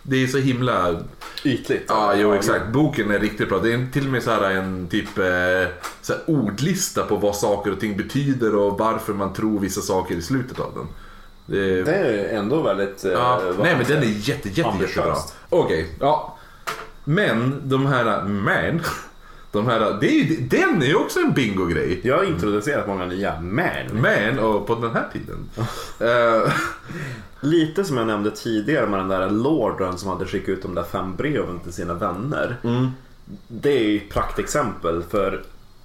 [0.02, 0.96] Det är så himla...
[1.44, 1.84] Ytligt.
[1.88, 2.66] Ja, jo exakt.
[2.72, 3.58] Boken är riktigt bra.
[3.58, 5.24] Det är till och med så här en typ eh,
[6.02, 10.22] så ordlista på vad saker och ting betyder och varför man tror vissa saker i
[10.22, 10.86] slutet av den.
[11.46, 13.04] Det, Det är ändå väldigt...
[13.04, 15.14] eh, ja, nej men den är jätte, jätte, jättebra.
[15.48, 16.36] Okej, ja.
[17.14, 18.80] Men de här, men.
[19.52, 22.00] De här, det är, ju- den är ju också en bingo-grej.
[22.04, 23.86] Jag har introducerat många nya men.
[23.92, 25.38] Men, och på den här tiden.
[27.40, 30.82] Lite som jag nämnde tidigare med den där lorden som hade skickat ut de där
[30.82, 32.56] fem breven till sina vänner.
[33.48, 35.42] Det är ju ett praktexempel för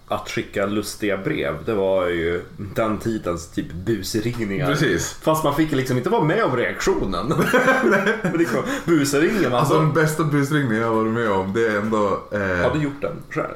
[0.08, 1.58] att skicka lustiga brev.
[1.66, 4.68] Det var ju den tidens typ busringningar.
[4.68, 5.14] Precis.
[5.22, 7.28] Fast man fick liksom inte vara med om reaktionen.
[7.84, 9.80] Men liksom, busringen, alltså alltså.
[9.80, 12.20] den bästa busringningen jag varit med om, det är ändå...
[12.32, 13.54] Eh, Har du gjort den själv?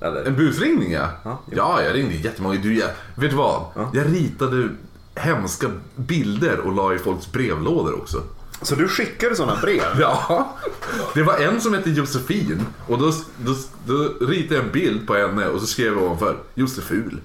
[0.00, 0.24] Eller?
[0.24, 1.08] En busringning ja.
[1.24, 1.38] Ja.
[1.50, 2.58] Ja, jag ringde jättemånga.
[2.62, 3.62] Du, jag, vet du vad?
[3.74, 3.90] Ja.
[3.94, 4.68] Jag ritade
[5.14, 8.22] hemska bilder och la i folks brevlådor också.
[8.62, 9.82] Så du skickade sådana brev?
[10.00, 10.56] Ja,
[11.14, 13.54] det var en som hette Josefin och då, då,
[13.86, 17.20] då ritade jag en bild på henne och så skrev jag ovanför Joseful.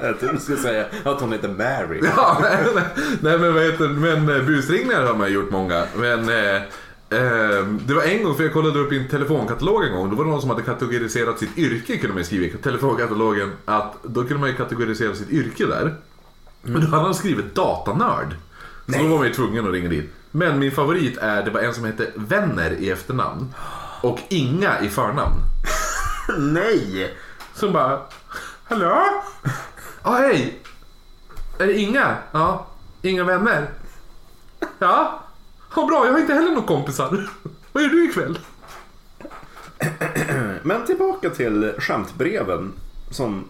[0.00, 2.00] Jag trodde du skulle säga att hon heter Mary.
[2.16, 2.84] Ja, nej, nej,
[3.20, 3.88] nej men vad heter?
[3.88, 5.84] Men eh, busringningar har man gjort många.
[5.96, 9.92] Men eh, eh, det var en gång, för jag kollade upp i en telefonkatalog en
[9.92, 10.10] gång.
[10.10, 13.52] Då var det någon som hade kategoriserat sitt yrke, kunde man skriva i telefonkatalogen.
[13.64, 15.94] Att då kunde man ju kategorisera sitt yrke där.
[16.64, 18.36] Men då hade han skrivit datanörd.
[18.86, 20.12] Så då var man ju tvungen att ringa dit.
[20.30, 23.54] Men min favorit är, det var en som hette Vänner i efternamn.
[24.00, 25.34] Och Inga i förnamn.
[26.38, 27.14] Nej!
[27.54, 28.00] Som bara,
[28.64, 29.04] hallå?
[30.02, 30.62] Ja, hej.
[31.58, 32.16] Är det Inga?
[32.32, 32.66] Ja.
[33.02, 33.70] Inga vänner?
[34.78, 35.20] Ja.
[35.76, 36.06] Ja, bra.
[36.06, 37.28] Jag har inte heller några kompisar.
[37.72, 38.38] Vad gör du ikväll?
[40.62, 42.72] Men tillbaka till skämtbreven
[43.10, 43.44] som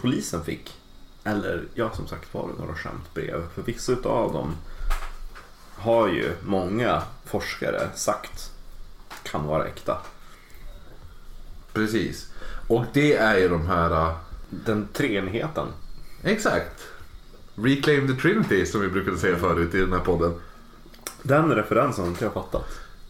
[0.00, 0.78] polisen fick.
[1.24, 3.42] Eller ja, som sagt var några skämtbrev.
[3.54, 4.56] För vissa utav dem
[5.74, 8.50] har ju många forskare sagt
[9.22, 9.98] kan vara äkta.
[11.72, 12.32] Precis.
[12.68, 13.90] Och det är ju de här...
[14.08, 14.16] äh,
[14.50, 15.66] Den treenigheten.
[16.22, 16.80] exakt.
[17.54, 20.34] Reclaim the Trinity som vi brukade säga förut i den här podden.
[21.22, 22.66] Den referensen har inte jag fattat.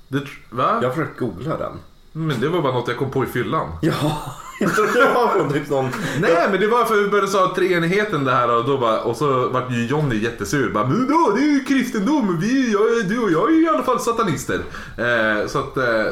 [0.09, 0.79] Det, va?
[0.83, 1.73] Jag har försökt googla den.
[2.17, 3.69] Men det var bara något jag kom på i fyllan.
[3.83, 5.89] Ja, jag tror det var från typ någon...
[6.21, 9.01] Nej men det var för att vi började säga treenigheten det här och då bara,
[9.01, 10.71] och så vart ju Johnny jättesur.
[10.73, 13.69] Bara, men då, det är ju kristendom, vi, jag, du och jag är ju i
[13.69, 14.61] alla fall satanister.
[14.99, 16.05] Eh, så att, eh,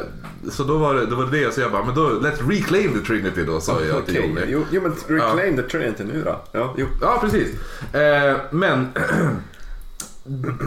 [0.51, 2.93] så då var det, då var det det, så jag bara, men då, let's reclaim
[2.93, 4.41] the Trinity då, sa jag till Johnny.
[4.47, 6.41] jo, jo, men reclaim the trinity nu då.
[6.51, 6.87] Ja, jo.
[7.01, 7.47] Ja, precis.
[7.95, 8.87] Eh, men,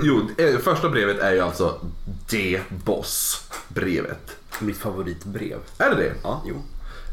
[0.03, 1.75] jo, eh, första brevet är ju alltså
[2.31, 4.37] D-boss-brevet.
[4.60, 5.58] Mitt favoritbrev.
[5.78, 6.12] Är det det?
[6.22, 6.62] Ja, jo.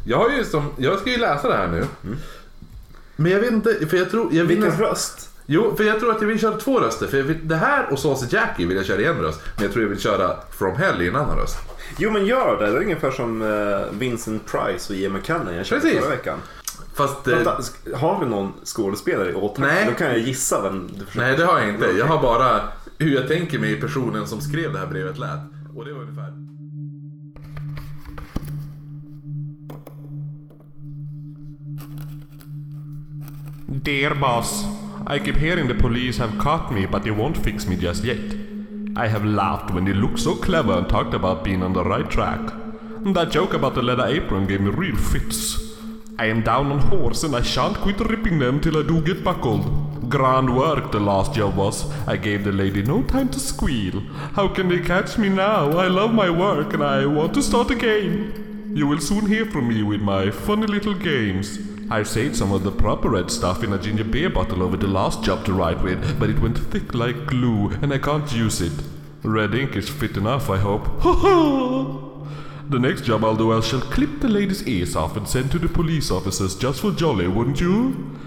[0.06, 1.86] Jag har ju som, jag ska ju läsa det här nu.
[3.15, 5.29] Men jag vet inte, för jag tror, jag vill Vilken röst?
[5.45, 7.08] Jo, för jag tror att jag vill köra två röster.
[7.08, 9.41] För vill, det här och Saucy Jackie vill jag köra i en röst.
[9.56, 11.58] Men jag tror jag vill köra From Hell i en annan röst.
[11.97, 12.71] Jo men gör det.
[12.71, 15.99] Det är ungefär som eh, Vincent Price och Ian McKellen jag körde Precis.
[15.99, 16.39] förra veckan.
[16.93, 17.27] Fast...
[17.27, 17.62] Eh, Vänta,
[17.95, 19.73] har du någon skådespelare i åtanke?
[19.73, 19.86] Nej.
[19.89, 21.27] Då kan jag gissa vem du försöker.
[21.27, 21.86] nej, det har jag inte.
[21.86, 22.62] Jag har bara
[22.97, 25.39] hur jag tänker mig personen som skrev det här brevet lät.
[25.75, 26.42] Och det var ungefär...
[33.82, 34.66] Dear boss,
[35.08, 38.36] I keep hearing the police have caught me, but they won't fix me just yet.
[38.96, 42.08] I have laughed when they looked so clever and talked about being on the right
[42.08, 42.40] track.
[43.04, 45.58] That joke about the leather apron gave me real fits.
[46.20, 49.24] I am down on horse and I shan't quit ripping them till I do get
[49.24, 50.08] buckled.
[50.08, 51.92] Grand work the last job was.
[52.08, 54.02] I gave the lady no time to squeal.
[54.36, 55.72] How can they catch me now?
[55.72, 58.72] I love my work and I want to start again.
[58.76, 61.73] You will soon hear from me with my funny little games.
[61.93, 64.88] I saved some of the proper red stuff in a ginger beer bottle over the
[64.88, 68.62] last job to write with, but it went thick like glue and I can't use
[68.62, 68.73] it.
[69.21, 70.88] Red ink is fit enough, I hope.
[72.71, 75.60] The next job I'll do, I shall clip the lady's ears off and send to
[75.60, 78.17] the police officers just for jolly, wouldn't you?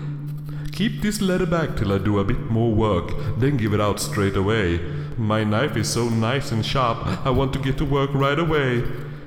[0.71, 3.99] Keep this letter back till I do a bit more work, then give it out
[3.99, 4.79] straight away.
[5.17, 8.85] My knife is so nice and sharp, I want to get to work right away.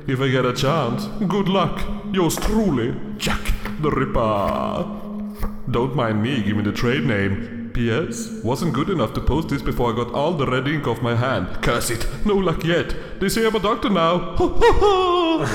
[0.07, 1.85] If I get a chance, good luck.
[2.13, 4.85] Yours truly, Jack the Ripper.
[5.71, 7.71] Don't mind me giving the trade name.
[7.73, 8.29] P.S.
[8.43, 11.15] Wasn't good enough to post this before I got all the red ink off my
[11.15, 11.47] hand.
[11.61, 12.95] Curse it, no luck yet.
[13.19, 14.35] They say I'm a doctor now.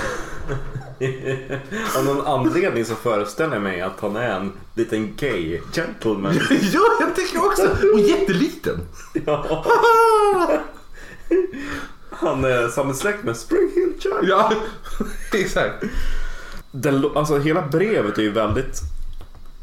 [1.97, 6.35] Av någon anledning så föreställer jag mig att han är en liten gay gentleman.
[6.73, 7.77] ja, jag tycker också!
[7.93, 8.81] Och jätteliten!
[9.27, 9.65] Ja.
[12.11, 14.15] Han är sammetsläkt med Springhill Jack.
[14.23, 14.53] Ja,
[15.33, 15.85] exakt.
[16.83, 18.81] Lo- alltså hela brevet är ju väldigt...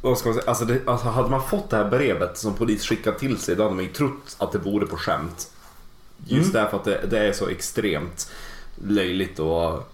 [0.02, 0.50] Vad ska man säga?
[0.50, 3.64] Alltså, det, alltså hade man fått det här brevet som polis skickat till sig då
[3.64, 5.52] hade man ju trott att det vore på skämt.
[6.28, 8.32] Just därför att det, det är så extremt
[8.88, 9.92] löjligt och...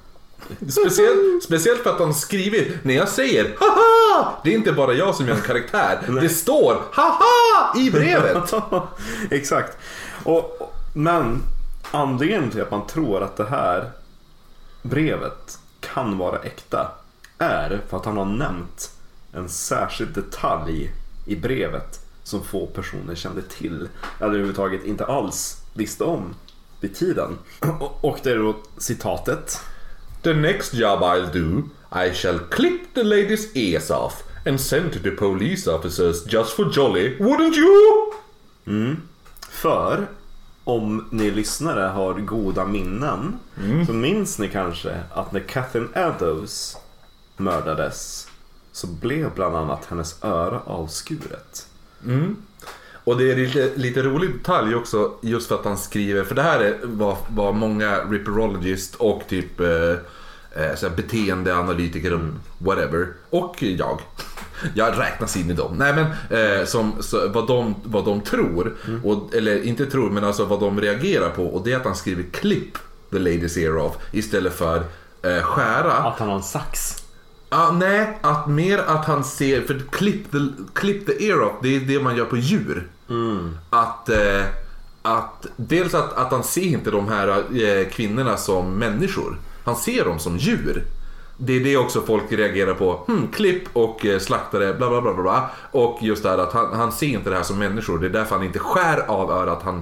[0.69, 5.15] Speciellt, speciellt för att han skrivit, när jag säger haha, det är inte bara jag
[5.15, 5.99] som gör en karaktär.
[6.21, 8.53] Det står haha i brevet.
[9.31, 9.77] Exakt.
[10.23, 11.43] Och- men
[11.91, 13.91] anledningen till att man tror att det här
[14.81, 16.87] brevet kan vara äkta
[17.37, 18.91] är för att han har nämnt
[19.31, 20.91] en särskild detalj
[21.25, 26.35] i brevet som få personer kände till eller överhuvudtaget inte alls visste om
[26.81, 27.37] vid tiden.
[28.01, 29.59] Och, det är då citatet.
[30.21, 31.63] The next job I'll do,
[32.05, 36.71] I shall clip the lady's ears off and send to the police officers just for
[36.73, 38.13] jolly, wouldn't you?
[39.49, 40.07] För
[40.63, 43.39] om ni lyssnare har goda minnen
[43.87, 46.77] så minns ni kanske att när Catherine Eddowes
[47.37, 48.27] mördades
[48.71, 51.67] så blev bland annat hennes öra avskuret.
[53.07, 56.41] Och det är lite, lite rolig detalj också just för att han skriver, för det
[56.41, 59.91] här är vad, vad många ripperologist och typ eh,
[60.51, 62.19] eh, så här beteendeanalytiker och
[62.57, 64.01] whatever, och jag.
[64.75, 65.75] Jag räknas in i dem.
[65.77, 66.05] Nej men
[66.39, 70.59] eh, som, så, vad, de, vad de tror, och, eller inte tror men alltså vad
[70.59, 72.77] de reagerar på och det är att han skriver clip
[73.11, 74.77] the lady's ear off istället för
[75.21, 75.93] eh, skära.
[75.93, 77.03] Att han har en sax.
[77.49, 80.37] Ah, nej, att mer att han ser, för clip the,
[80.73, 82.87] clip the ear off, det är det man gör på djur.
[83.69, 84.43] Att, eh,
[85.01, 89.37] att dels att, att han ser inte de här eh, kvinnorna som människor.
[89.65, 90.83] Han ser dem som djur.
[91.37, 93.03] Det är det också folk reagerar på.
[93.07, 95.49] Hmm, klipp och eh, slaktare, bla bla bla bla.
[95.71, 97.99] Och just det här att han, han ser inte det här som människor.
[97.99, 99.63] Det är därför han inte skär av örat.
[99.63, 99.81] Han,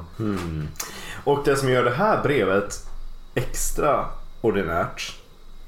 [1.24, 2.88] Och det som gör det här brevet
[3.36, 4.06] extra
[4.42, 5.16] ordinärt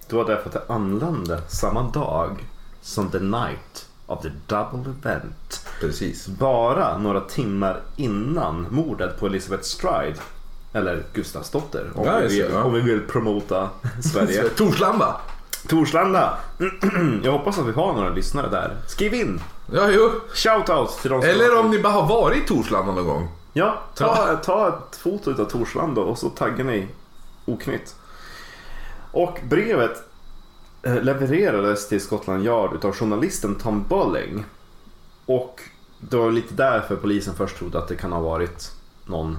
[0.09, 2.45] det var därför att det anlände samma dag
[2.81, 5.65] som the night of the double event.
[5.81, 6.27] precis.
[6.27, 10.15] Bara några timmar innan mordet på Elizabeth Stride.
[10.73, 12.63] Eller Gustavsdotter om, Ja, vi, vill, ja.
[12.63, 13.69] om vi vill promota
[14.13, 14.43] Sverige.
[14.57, 15.15] Torslanda!
[15.67, 16.37] Torslanda!
[17.23, 18.75] Jag hoppas att vi har några lyssnare där.
[18.87, 19.41] Skriv in!
[19.73, 20.11] Ja, jo.
[20.33, 23.27] Shoutout till de som Eller om ni bara har varit i Torslanda någon gång.
[23.53, 26.87] Ja, ta, ta ett foto av Torslanda och så taggar ni
[27.45, 27.95] Oknytt.
[29.17, 30.03] Och brevet
[30.83, 34.45] eh, levererades till Scotland Yard utav journalisten Tom Bolling.
[35.25, 35.61] Och
[35.99, 38.71] det var lite därför polisen först trodde att det kan ha varit
[39.05, 39.37] någon,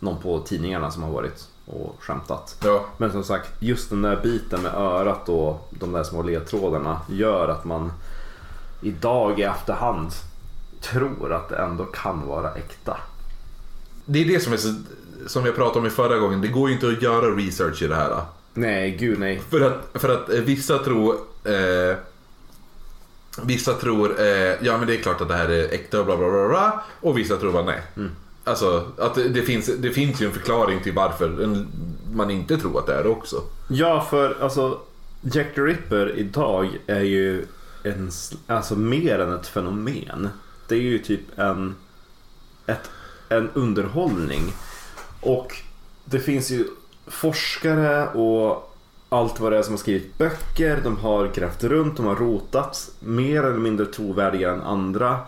[0.00, 2.56] någon på tidningarna som har varit och skämtat.
[2.64, 2.84] Ja.
[2.96, 7.48] Men som sagt, just den där biten med örat och de där små ledtrådarna gör
[7.48, 7.92] att man
[8.82, 10.10] idag i efterhand
[10.80, 12.96] tror att det ändå kan vara äkta.
[14.04, 14.74] Det är det som är så,
[15.26, 16.40] som jag pratade om i förra gången.
[16.40, 18.24] Det går ju inte att göra research i det här.
[18.54, 19.42] Nej, gud nej.
[19.50, 21.14] För att, för att eh, vissa tror...
[21.44, 21.96] Eh,
[23.42, 26.16] vissa tror, eh, ja men det är klart att det här är äkta och bla
[26.16, 26.48] bla bla.
[26.48, 27.82] bla och vissa tror bara nej.
[28.44, 31.56] Alltså, att det, finns, det finns ju en förklaring till varför
[32.12, 33.42] man inte tror att det är det också.
[33.68, 34.78] Ja, för alltså
[35.20, 37.46] Jack the Ripper idag är ju
[37.82, 38.10] en,
[38.46, 40.28] alltså mer än ett fenomen.
[40.68, 41.74] Det är ju typ en,
[42.66, 42.90] ett,
[43.28, 44.52] en underhållning.
[45.20, 45.56] Och
[46.04, 46.64] det finns ju
[47.12, 48.74] forskare och
[49.08, 50.80] allt vad det är som har skrivit böcker.
[50.84, 55.18] De har grävt runt, de har rotat mer eller mindre trovärdigare än andra.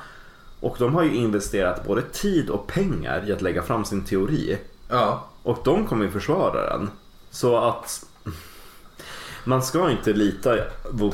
[0.60, 4.58] Och de har ju investerat både tid och pengar i att lägga fram sin teori.
[4.88, 5.24] Ja.
[5.42, 6.90] Och de kommer ju försvara den.
[7.30, 8.06] Så att...
[9.44, 10.56] Man ska inte lita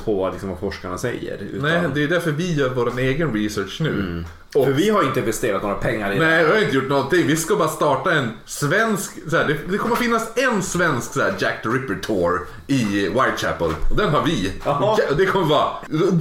[0.04, 1.38] på liksom, vad forskarna säger.
[1.38, 4.24] Utan, Nej, det är därför vi gör vår egen research nu.
[4.54, 6.26] Och, För vi har inte investerat några pengar i det.
[6.26, 7.26] Nej, vi har inte gjort någonting.
[7.26, 9.12] Vi ska bara starta en svensk...
[9.30, 13.08] Så här, det, det kommer finnas en svensk så här, Jack the Ripper tour i
[13.08, 13.74] Whitechapel.
[13.90, 14.52] Och den har vi.
[14.64, 14.98] Jaha.
[15.08, 15.68] Ja, Det kommer vara...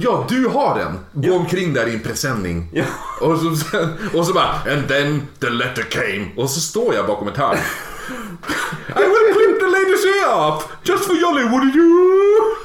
[0.00, 0.98] Ja, du har den.
[1.12, 2.70] Gå omkring där i en presenning.
[2.72, 2.84] Ja.
[3.20, 3.88] Och, så,
[4.18, 4.48] och så bara...
[4.72, 6.26] And then the letter came.
[6.36, 7.56] Och så står jag bakom ett hörn.
[8.88, 10.62] I will clip the lady's ear up!
[10.82, 12.56] Just for jolly would you!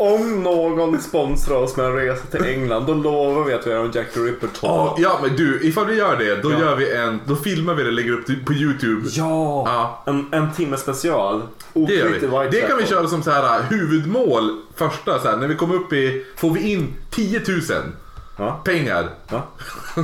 [0.00, 3.84] Om någon sponsrar oss med en resa till England, då lovar vi att vi har
[3.84, 4.70] en Jack the Ripper tour.
[4.70, 6.58] Ja, ja, men du, ifall vi gör det, då Ja.
[6.60, 7.20] gör vi en...
[7.26, 9.08] Då filmar vi det och lägger upp det på YouTube.
[9.12, 10.02] Ja, Ja.
[10.12, 11.42] En, en timme special.
[11.72, 12.48] Det gör vi.
[12.50, 15.92] Det kan vi köra som så här huvudmål första så här, när vi kommer upp
[15.92, 17.60] i, får vi in 10 000
[18.40, 18.60] Ja.
[18.64, 19.08] pengar.
[19.28, 19.46] Ja.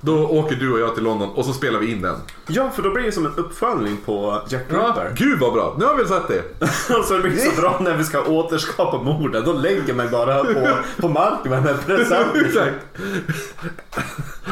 [0.00, 2.16] Då åker du och jag till London och så spelar vi in den.
[2.46, 5.12] ja, för då blir det som en uppföljning på Jack Ripper.
[5.16, 6.66] gud vad bra, nu har vi sett det.
[7.06, 9.44] så det blir så bra när vi ska återskapa morden.
[9.44, 10.68] Då lägger man bara på,
[11.00, 12.26] på marken med en present.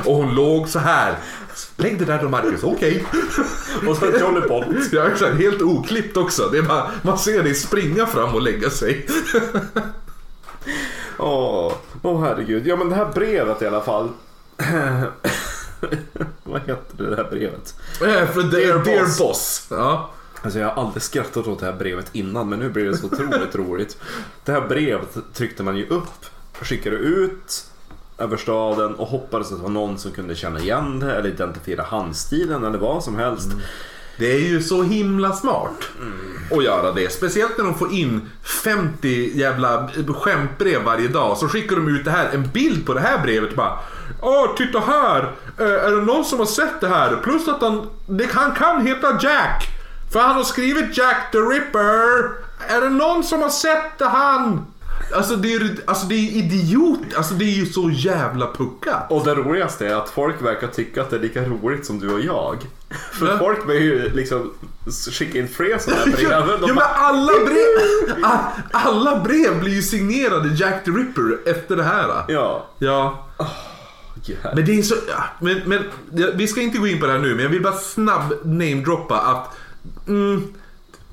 [0.05, 1.15] Och hon låg så här.
[1.77, 3.05] Lägg det där då Marcus, okej.
[3.89, 4.65] Och så en Jolly Pot.
[4.93, 6.49] Ja, exakt, helt oklippt också.
[6.53, 9.07] Det är bara, man ser dig springa fram och lägga sig.
[11.19, 12.67] Åh, åh herregud.
[12.67, 14.09] Ja men det här brevet i alla fall.
[16.45, 17.75] Vad heter det här brevet?
[18.03, 19.19] Eh, För Dear, Boss.
[19.19, 19.67] Boss.
[19.71, 20.11] Ja.
[20.43, 23.07] Alltså jag har aldrig skrattat åt det här brevet innan men nu blir det så
[23.07, 23.97] otroligt roligt.
[24.45, 26.27] Det här brevet tryckte man ju upp,
[26.61, 27.65] skickade ut
[28.19, 31.83] över staden och hoppades att det var någon som kunde känna igen det eller identifiera
[31.83, 33.49] handstilen eller vad som helst.
[34.17, 35.89] Det är ju så himla smart
[36.51, 37.13] att göra det.
[37.13, 38.31] Speciellt när de får in
[38.65, 41.39] 50 jävla skämtbrev varje dag.
[41.39, 43.79] Så skickar de ut det här, en bild på det här brevet bara.
[44.21, 45.33] Åh, titta här!
[45.59, 47.17] Eh, är det någon som har sett det här?
[47.17, 49.69] Plus att han, det, han kan heta Jack.
[50.13, 52.31] För han har skrivit Jack the Ripper.
[52.69, 54.67] Är det någon som har sett det han?
[55.15, 56.99] Alltså det är ju alltså, det är idiot.
[57.17, 59.07] Alltså det är ju så jävla puckat.
[59.11, 62.13] Och det roligaste är att folk verkar tycka att det är lika roligt som du
[62.15, 62.57] och jag.
[63.13, 63.39] För Ja.
[63.39, 64.53] folk vill ju liksom
[65.13, 66.31] skicka in fler sådana här brev.
[66.31, 68.25] Ja, ja, men alla brev,
[68.73, 72.25] alla brev blir ju signerade Jack the Ripper efter det här.
[72.29, 72.67] ja.
[72.79, 73.27] Ja,
[74.29, 74.55] Yeah.
[74.55, 74.95] men det är så...
[75.41, 75.83] Men, men
[76.35, 79.19] vi ska inte gå in på det här nu, men jag vill bara snabb namedroppa
[79.21, 79.57] att...
[80.09, 80.53] Mm,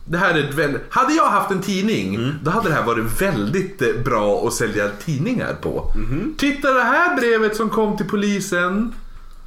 [0.10, 0.82] det här är väldigt...
[0.90, 4.90] Hade jag haft en tidning, då hade det här varit väldigt eh, bra att sälja
[5.06, 5.94] tidningar på.
[6.38, 8.94] Titta det här brevet som kom till polisen.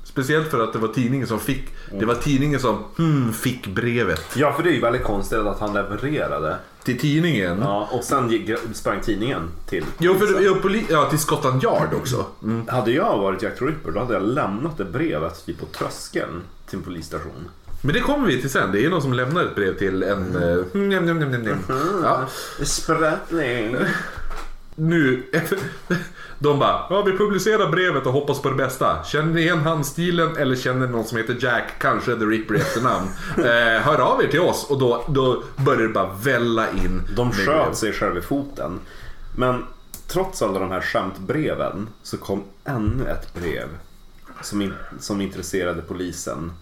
[0.04, 1.64] Speciellt för att det var tidningen som fick...
[1.98, 4.36] Det var tidningen som hmm, fick brevet.
[4.36, 6.56] ja, för det är ju väldigt konstigt att han levererade.
[6.84, 7.58] Till tidningen.
[7.60, 11.94] Ja, och sen gick, sprang tidningen till Jo, för ja, poli- ja, till Scotland Yard
[11.94, 12.26] också.
[12.42, 12.68] Mm.
[12.68, 16.78] Hade jag varit Jack Ripper då hade jag lämnat det brevet typ på tröskeln till
[16.78, 17.48] en polisstation.
[17.84, 18.72] Men det kommer vi till sen.
[18.72, 20.36] Det är någon som lämnar ett brev till en...
[20.42, 21.58] eh, njam, njam, njam, njam.
[22.02, 22.26] Ja,
[22.64, 23.76] Sprättning.
[24.74, 25.22] nu...
[26.38, 29.04] De bara, ja vi publicerar brevet och hoppas på det bästa.
[29.04, 32.58] Känner ni igen handstilen eller känner ni någon som heter Jack, kanske The Ripper i
[32.58, 33.06] efternamn?
[33.38, 37.02] eh, hör av er till oss och då, då börjar det bara välla in.
[37.16, 38.80] De sköt sig själva i foten.
[39.36, 39.64] Men
[40.08, 43.68] trots alla de här skämtbreven så kom ännu ett brev
[44.42, 46.52] som, in, som intresserade polisen.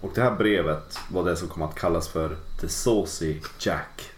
[0.00, 4.10] Och det här brevet var det som kom att kallas för The Saucy Jack.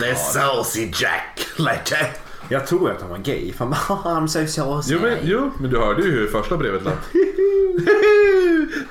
[0.00, 1.46] The saucy Jack.
[1.58, 2.12] Like
[2.48, 3.52] Jag tror att han var gay.
[3.52, 3.70] För han
[4.04, 4.94] bara, I'm so saucy.
[4.94, 6.98] Jo men, jo, men du hörde ju hur första brevet lät.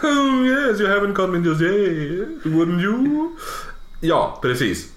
[0.04, 2.28] oh yes, you haven't come in just yet.
[2.44, 3.30] Wouldn't you?
[4.00, 4.88] Ja, precis.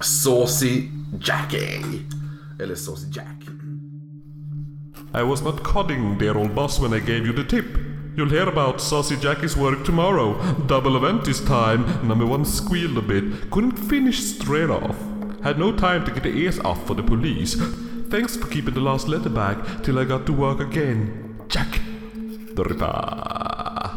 [0.00, 0.88] Saucy
[1.20, 1.84] Jackie.
[2.60, 3.26] Eller Saucy Jack.
[5.14, 7.93] I was not codding, dear old boss, when I gave you the tip.
[8.16, 10.34] You'll hear about Saucy Jackie's work tomorrow.
[10.66, 12.06] Double event this time.
[12.06, 13.50] Number one squealed a bit.
[13.50, 14.96] Couldn't finish straight off.
[15.42, 17.56] Had no time to get the ears off for the police.
[18.10, 21.44] Thanks for keeping the last letter back till I got to work again.
[21.48, 21.80] Jack
[22.54, 23.90] the Ripper.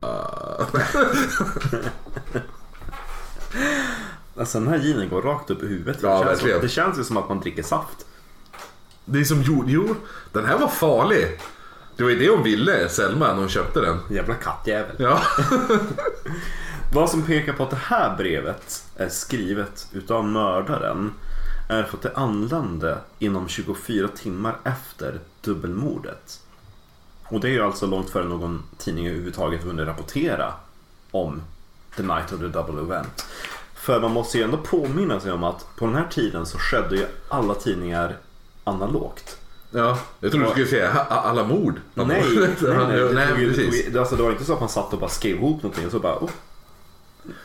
[4.36, 6.02] Alltså den här ginen går rakt upp i huvudet.
[6.02, 6.58] Ja, det, känns verkligen.
[6.58, 8.06] som, det känns ju som att man dricker saft.
[9.10, 9.64] Det är som jord...
[9.68, 9.96] Jo,
[10.32, 11.40] den här var farlig.
[11.96, 13.98] Det var ju det hon ville, Selma, när hon köpte den.
[14.10, 14.96] Jävla kattjävel.
[14.98, 15.20] Ja.
[16.94, 21.12] Vad som pekar på att det här brevet är skrivet utav mördaren
[21.68, 26.40] är för att det anlände inom 24 timmar efter dubbelmordet.
[27.24, 30.52] Och det är ju alltså långt före någon tidning överhuvudtaget hunnit rapportera
[31.10, 31.42] om
[31.96, 33.26] The Night of the Double Event.
[33.74, 36.96] För man måste ju ändå påminna sig om att på den här tiden så skedde
[36.96, 38.16] ju alla tidningar
[38.64, 39.36] analogt.
[39.70, 41.80] Ja, jag trodde du skulle säga alla mord.
[41.94, 44.98] Nej, nej, nej, det, nej det, alltså, det var inte så att man satt och
[44.98, 46.16] bara skrev ihop någonting och så bara...
[46.18, 46.30] Oh.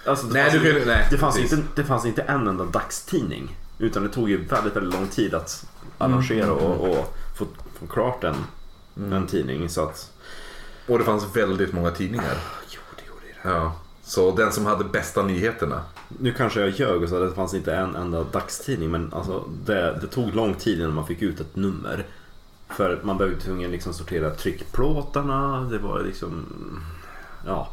[0.05, 3.57] Alltså, det, Nej, fanns, du nej, det, fanns inte, det fanns inte en enda dagstidning.
[3.79, 5.65] Utan det tog ju väldigt, väldigt lång tid att
[5.99, 6.13] Mm.
[6.13, 7.45] arrangera och, och få,
[7.79, 8.35] få klart en,
[9.13, 9.69] en tidning.
[9.69, 10.11] Så att...
[10.87, 12.37] Och det fanns väldigt många tidningar.
[12.69, 13.49] Jo, det gjorde det.
[13.49, 13.73] Ja.
[14.07, 15.81] Så den som hade bästa nyheterna.
[16.19, 18.91] Nu kanske jag ljög och sa att det fanns inte en enda dagstidning.
[18.91, 22.05] Men alltså, det, det tog lång tid innan man fick ut ett nummer.
[22.69, 25.67] För man behövde tvungen liksom sortera tryckplåtarna.
[25.71, 26.45] Det var liksom...
[27.45, 27.69] Ja,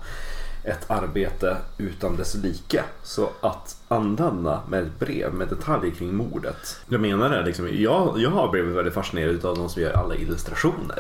[0.65, 2.83] ett arbete utan dess like.
[3.03, 6.81] Så att använda med ett brev med detaljer kring mordet.
[6.89, 10.15] Jag menar det liksom, jag, jag har blivit väldigt fascinerad av de som gör alla
[10.15, 10.99] illustrationer.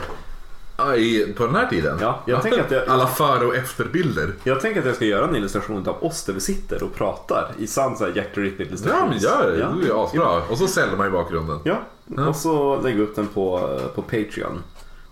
[0.86, 1.98] Ja, i, på den här tiden?
[2.00, 4.32] Ja, jag tänker att jag- Alla före och efterbilder.
[4.44, 7.50] Jag tänker att jag ska göra en illustration av oss där vi sitter och pratar
[7.58, 7.96] i sann
[8.32, 8.98] Ripper illustration.
[9.00, 9.56] Ja, men gör det.
[9.56, 10.42] Det är ju asbra.
[10.50, 11.58] Och så säljer man i bakgrunden.
[11.64, 11.78] Ja,
[12.28, 14.62] och så lägger vi upp den på, på Patreon.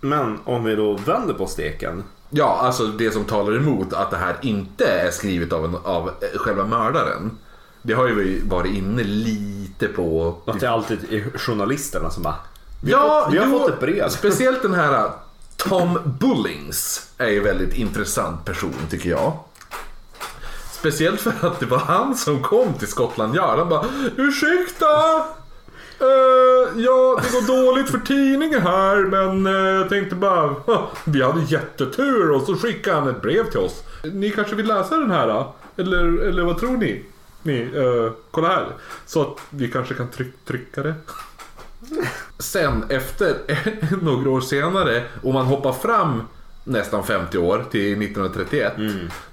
[0.01, 2.03] Men om vi då vänder på steken.
[2.29, 6.09] Ja, alltså det som talar emot att det här inte är skrivet av, en, av
[6.35, 7.31] själva mördaren.
[7.81, 10.35] Det har ju vi varit inne lite på.
[10.45, 12.35] Att det alltid är journalisterna som bara
[12.83, 14.09] Vi Ja, har, fått, vi har jo, fått ett brev.
[14.09, 15.09] Speciellt den här
[15.63, 19.33] Tom Bullings är ju väldigt intressant person tycker jag.
[20.71, 23.35] Speciellt för att det var han som kom till Skottland.
[23.35, 23.59] Yard.
[23.59, 23.85] Han bara
[24.17, 24.85] Ursäkta!
[25.99, 30.55] Eh, ja, det går dåligt för tidningen här men eh, jag tänkte bara
[31.03, 33.83] Vi hade jättetur och så skickade han ett brev till oss.
[34.03, 35.27] Ni kanske vill läsa den här?
[35.27, 35.55] då?
[35.77, 37.05] Eller, eller vad tror ni?
[37.43, 38.67] Ni, eh, kolla här.
[39.05, 40.93] Så att vi kanske kan tryck, trycka det.
[42.39, 43.35] Sen efter
[44.01, 46.23] några år senare, om man hoppar fram
[46.63, 48.73] nästan 50 år till 1931.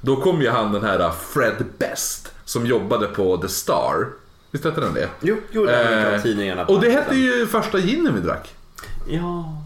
[0.00, 4.06] Då kom ju han den här Fred Best som jobbade på The Star.
[4.50, 5.08] Visst hette den det?
[5.20, 6.64] Jo, jo det Eh, av tidningarna.
[6.64, 8.54] och det hette ju första ginen vi drack.
[9.08, 9.58] Ja.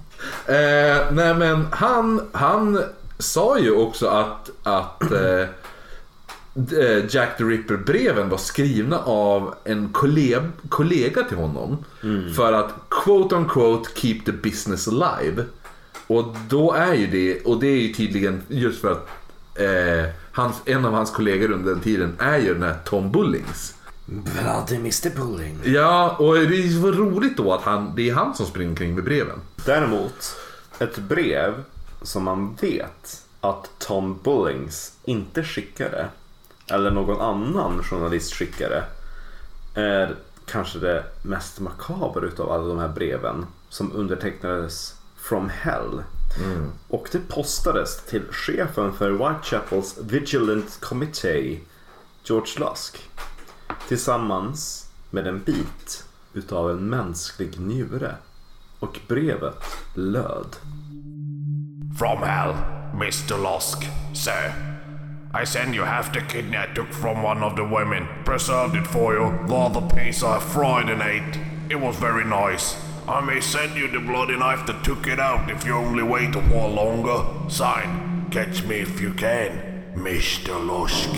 [0.46, 2.82] Eh, nej men han, han
[3.18, 5.46] sa ju också att, att eh,
[7.10, 11.84] Jack the Ripper-breven var skrivna av en kollega, kollega till honom.
[12.36, 15.44] För att quote on quote keep the business alive.
[16.06, 19.08] Och då är ju det, och det är ju tydligen just för att
[19.54, 23.74] eh, hans, en av hans kollegor under den tiden är ju den här Tom Bullings.
[24.06, 25.58] Bloody Mr Bulling.
[25.64, 28.94] Ja, och det är så roligt då att han, det är han som springer kring
[28.94, 29.40] med breven.
[29.66, 30.36] Däremot,
[30.78, 31.54] ett brev
[32.02, 36.08] som man vet att Tom Bullings inte skickade,
[36.70, 38.84] eller någon annan journalist skickade,
[39.74, 46.02] är kanske det mest makabra utav alla de här breven som undertecknades From Hell.
[46.88, 51.60] Och det postades till chefen för Whitechapels Vigilant Committee,
[52.24, 53.10] George Lusk.
[53.88, 58.14] Tillsammans med en bit utav en mänsklig njure.
[58.78, 60.56] Och brevet löd.
[61.98, 62.54] From hell,
[62.94, 63.42] Mr.
[63.42, 63.78] Lusk,
[64.14, 64.71] sir.
[65.34, 68.86] I send you half the kidney I took from one of the women, preserved it
[68.86, 71.40] for you, the other piece I fried and ate.
[71.70, 72.76] It was very nice.
[73.08, 76.34] I may send you the bloody knife that took it out if you only wait
[76.36, 77.48] a while longer.
[77.48, 80.58] Sign, catch me if you can, Mr.
[80.66, 81.10] Lusk.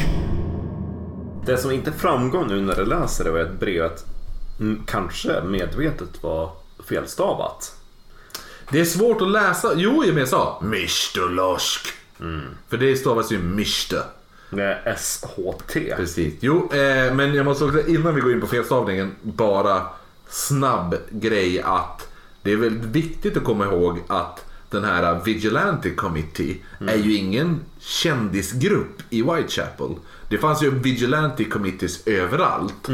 [1.46, 4.04] Det som inte framgår nu när du läser det var att brevet
[4.60, 6.50] mm, kanske medvetet var
[6.88, 7.72] felstavat.
[8.70, 9.72] Det är svårt att läsa.
[9.76, 11.30] Jo, jag sa Mr.
[11.30, 12.03] Lusk.
[12.68, 14.02] För det stavas ju Mr.
[14.50, 15.96] Med SHT.
[15.96, 16.34] Precis.
[16.40, 19.82] Jo, eh, men jag måste också innan vi går in på felstavningen bara
[20.28, 22.08] snabb grej att
[22.42, 26.56] det är väldigt viktigt att komma ihåg att den här Vigilante Committee
[26.86, 29.94] är ju ingen kändisgrupp i Whitechapel.
[30.28, 32.88] Det fanns ju Vigilante Committees överallt.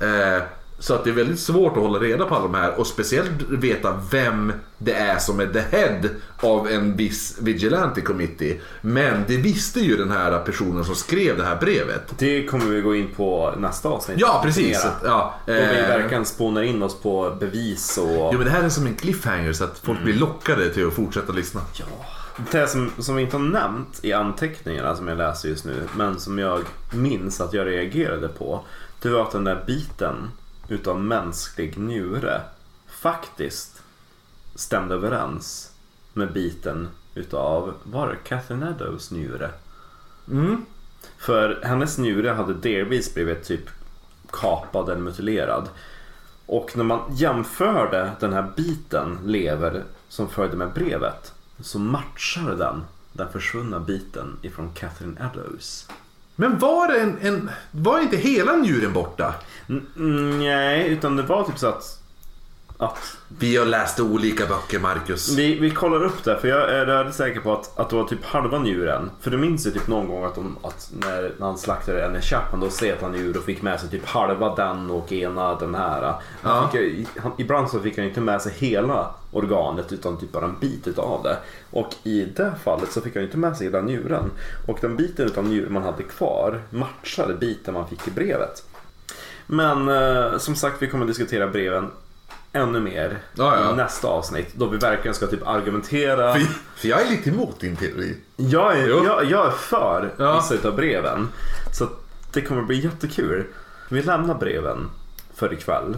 [0.00, 0.42] Eh,
[0.84, 3.30] så att det är väldigt svårt att hålla reda på alla de här och speciellt
[3.48, 6.00] veta vem det är som är the head
[6.40, 8.60] av en viss Vigilante Committee.
[8.80, 12.14] Men det visste ju den här personen som skrev det här brevet.
[12.18, 14.16] Det kommer vi gå in på nästa avsnitt.
[14.20, 14.86] Ja, precis.
[15.04, 18.30] Ja, Då vi eh, verkligen spånar in oss på bevis och...
[18.32, 20.94] Jo men det här är som en cliffhanger så att folk blir lockade till att
[20.94, 21.60] fortsätta lyssna.
[22.50, 26.20] Det som, som vi inte har nämnt i anteckningarna som jag läser just nu, men
[26.20, 26.60] som jag
[26.90, 28.64] minns att jag reagerade på.
[29.02, 30.30] Det var att den där biten
[30.68, 32.40] utav mänsklig njure
[32.86, 33.82] faktiskt
[34.54, 35.72] stämde överens
[36.12, 39.50] med biten utav, var det Catherine Eddowes njure?
[41.18, 43.70] För hennes njure hade delvis blivit typ
[44.30, 45.68] kapad eller mutilerad.
[46.46, 52.84] Och när man jämförde den här biten lever som följde med brevet så matchade den
[53.12, 55.88] den försvunna biten ifrån Catherine Eddowes.
[56.36, 57.50] Men var det en, en...
[57.70, 59.34] Var inte hela njuren borta?
[59.68, 62.03] Mm, nej, utan det var typ så att
[62.78, 65.36] att Vi har läst olika böcker, Marcus.
[65.38, 68.04] vi, vi kollar upp det för jag är rätt säker på att, att det var
[68.04, 69.10] typ halva njuren.
[69.20, 72.22] För du minns ju typ någon gång att, de, att när, när han slaktade en
[72.22, 75.74] Chapman då slet han ur och fick med sig typ halva den och ena den
[75.74, 76.14] här.
[76.42, 80.32] Han fick, ju- han, ibland så fick han inte med sig hela organet utan typ
[80.32, 81.36] bara en bit utav det.
[81.70, 84.30] Och i det fallet så fick han inte med sig hela njuren.
[84.68, 88.62] Och den biten utav njuren man hade kvar matchade biten man fick i brevet.
[89.46, 91.90] Men eh, som sagt, vi kommer diskutera breven
[92.54, 93.72] ännu mer Ja, ja.
[93.72, 94.54] i nästa avsnitt.
[94.54, 96.34] Då vi verkligen ska typ argumentera.
[96.34, 96.40] För,
[96.76, 98.16] för jag är lite emot din teori.
[98.36, 100.46] Jag är, jag, jag är för Ja.
[100.50, 101.28] vissa av breven.
[101.72, 101.88] Så
[102.32, 103.44] det kommer bli jättekul.
[103.88, 104.90] Vi lämnar breven
[105.34, 105.96] för ikväll.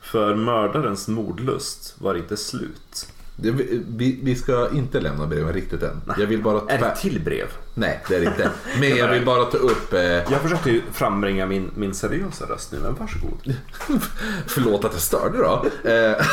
[0.00, 3.06] För mördarens mordlust var inte slut.
[3.36, 6.00] Vi, vi ska inte lämna breven riktigt än.
[6.18, 6.60] Jag vill bara...
[6.72, 7.46] Är det till brev?
[7.74, 8.50] Nej, det är det inte.
[8.80, 9.92] Men jag vill bara ta upp...
[9.92, 13.54] Eh, Jag försökte ju frambringa min, min seriösa röst nu, men varsågod.
[14.46, 15.66] Förlåt att jag störde då.
[15.90, 16.26] Eh,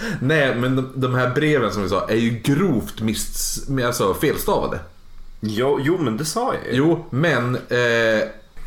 [0.20, 4.78] nej, men de, de här breven som vi sa är ju grovt miss, alltså felstavade.
[5.40, 6.78] Jo, jo men det sa jag ju.
[6.78, 8.18] Jo, men eh,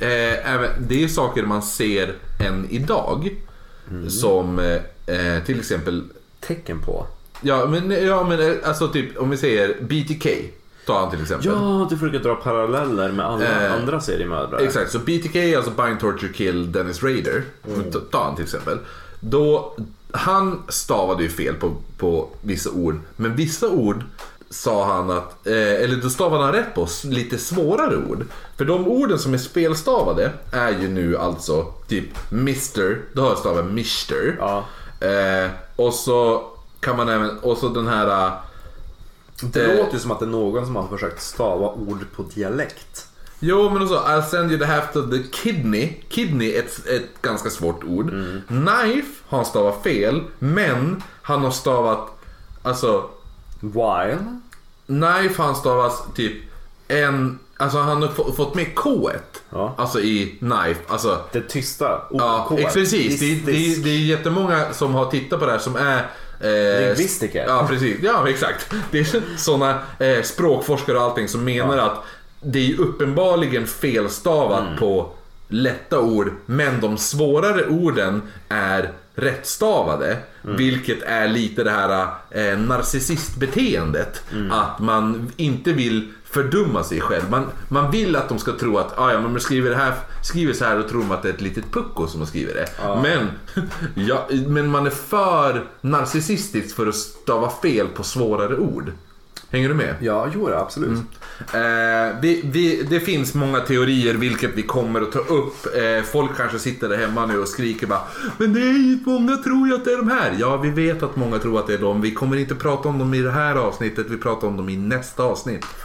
[0.07, 3.35] eh, även, det är saker man ser än idag.
[4.09, 4.75] Som eh,
[5.15, 6.03] eh, till exempel,
[6.39, 7.07] Tecken på.
[7.41, 10.27] Ja men, ja, men eh, alltså typ om vi säger BTK.
[10.85, 11.47] Tar han till exempel.
[11.51, 14.61] Ja, du försöker dra paralleller med alla Eh, andra seriemördare.
[14.65, 17.91] Exakt, så BTK, alltså Bind Torture Kill Dennis Rader, Mm.
[17.91, 18.77] ta- ta han till exempel.
[19.19, 19.75] Då,
[20.11, 24.03] han stavade ju fel på, på vissa ord, men vissa ord
[24.49, 28.25] sa han att, eh, eller då stavade han rätt på lite svårare ord.
[28.57, 33.37] För de orden som är spelstavade är ju nu alltså typ Mr, då har jag
[33.37, 34.37] stavat Mr.
[34.39, 34.65] Ja.
[35.07, 36.43] Eh, och så
[36.87, 38.33] kan man även, och så den här eh,
[39.41, 39.77] Det Eh.
[39.77, 43.07] låter ju som att det är någon som har försökt stava ord på dialekt.
[43.39, 45.93] Jo, men också I'll send you the half of the kidney.
[46.09, 48.09] Kidney är ett, ett ganska svårt ord.
[48.47, 52.07] Knife har han stavat fel, men han har stavat,
[52.63, 53.09] alltså,
[53.59, 54.17] While.
[54.85, 56.33] knife har han stavat typ
[56.87, 59.09] en, alltså han har få- fått med K
[59.49, 59.73] Ja.
[59.77, 61.17] Alltså i knife, alltså.
[61.31, 62.73] Det tysta Ja, OK.
[62.73, 63.19] precis.
[63.19, 66.05] Det, det, det är jättemånga som har tittat på det här som är
[66.39, 67.45] eh, Lingvistiker.
[67.47, 67.97] Ja, precis.
[68.03, 68.73] Ja, exakt.
[68.91, 72.03] Det är sådana eh, språkforskare och allting som menar att
[72.41, 74.77] det är uppenbarligen felstavat Mm.
[74.79, 75.09] på
[75.47, 80.17] lätta ord, men de svårare orden är rättstavade.
[80.43, 80.57] Mm.
[80.57, 84.21] Vilket är lite det här eh, narcissistbeteendet.
[84.31, 84.51] Mm.
[84.51, 87.29] Att man inte vill fördumma sig själv.
[87.29, 89.93] Man, man vill att de ska tro att ah, ja, men man skriver, det här,
[90.23, 92.67] skriver så här och tror att det är ett litet pucko som har skrivit det.
[93.03, 93.29] Men,
[94.07, 98.91] ja, men man är för narcissistisk för att stava fel på svårare ord.
[99.51, 99.95] Hänger du med?
[99.99, 100.99] Ja, jo, absolut.
[101.53, 105.75] Eh, vi, vi, det finns många teorier vilket vi kommer att ta upp.
[105.75, 108.01] Eh, folk kanske sitter där hemma nu och skriker bara
[108.37, 110.35] Men ju många tror ju att det är de här.
[110.39, 112.01] Ja, vi vet att många tror att det är de.
[112.01, 114.05] Vi kommer inte prata om dem i det här avsnittet.
[114.09, 115.65] Vi pratar om dem i nästa avsnitt.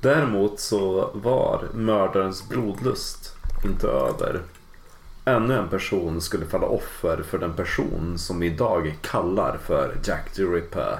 [0.00, 4.40] Däremot så var mördarens blodlust inte över.
[5.24, 10.32] Ännu en person skulle falla offer för den person som vi idag kallar för Jack
[10.32, 10.98] the Ripper.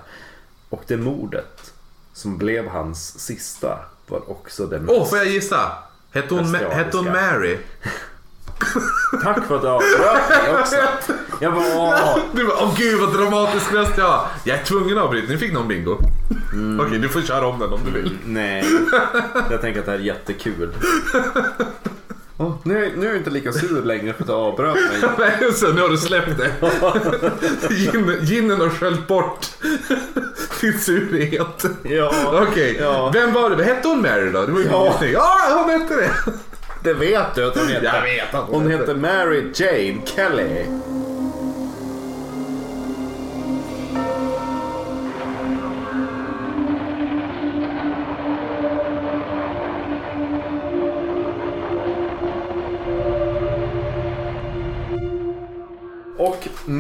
[0.69, 1.73] Och det mordet
[2.13, 5.73] som blev hans sista var också det Åh, får jag gissa?
[6.11, 7.59] Hette hon, hette hon Mary?
[9.23, 10.77] Tack för att du avbröt mig också.
[11.41, 12.19] Jag bara, åh.
[12.33, 14.27] Du bara, åh gud vad dramatisk röst jag har.
[14.45, 15.99] Jag är tvungen att avbryta, ni fick någon bingo.
[16.81, 18.19] Okej, du får köra om den om du vill.
[18.25, 18.65] Nej,
[19.51, 20.75] jag tänker att det här är jättekul.
[22.39, 25.11] Åh, nu, nu är jag inte lika sur längre för att du avbröt mig.
[25.19, 26.51] Nej, så nu har du släppt det.
[27.75, 29.47] Gin, ginen har sköljt bort
[30.61, 31.65] din surhet.
[31.83, 32.15] Ja,
[32.51, 33.11] Okej, Ja.
[33.15, 33.65] vem var det?
[33.65, 34.47] Hette hon Mary då?
[34.47, 34.95] Det var ju Ja.
[35.13, 35.63] ja.
[35.67, 36.11] Hon hette det.
[36.83, 37.85] det vet du att hon heter.
[37.95, 38.81] Jag vet att hon Hon heter.
[38.87, 40.65] heter Mary Jane Kelly.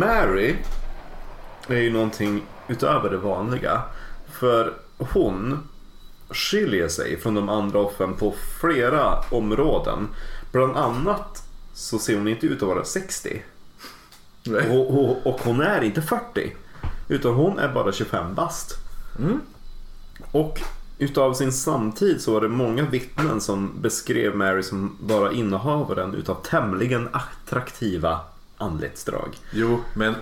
[0.04, 0.56] Mary
[1.68, 3.82] är ju någonting utöver det vanliga.
[4.28, 5.68] För hon
[6.30, 10.08] skiljer sig från de andra offren på flera områden.
[10.52, 11.42] Bland annat
[11.72, 13.42] så ser hon inte ut att vara 60.
[14.44, 14.78] Nej.
[14.78, 16.52] Och, och, och hon är inte 40.
[17.08, 18.78] Utan hon är bara 25 bast.
[20.32, 20.60] Och
[20.98, 26.34] utav sin samtid så var det många vittnen som beskrev Mary som bara innehavaren utav
[26.34, 28.20] tämligen attraktiva
[28.64, 29.36] anletsdrag.
[29.50, 30.14] Jo, men...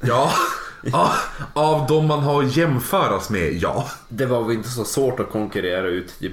[0.00, 0.32] Ja,
[0.82, 1.14] Ja,
[1.52, 3.88] av de man har att jämföras med, ja.
[4.08, 6.32] Det var väl inte så svårt att konkurrera ut typ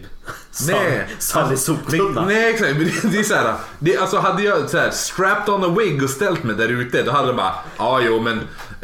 [0.67, 1.07] Nej.
[1.19, 2.25] Sally Soptunna.
[2.25, 3.55] Nej exakt, men det, det är.
[3.79, 7.03] Det, alltså hade jag så här, strapped on a wig och ställt mig där ute
[7.03, 8.39] då hade de bara ja jo men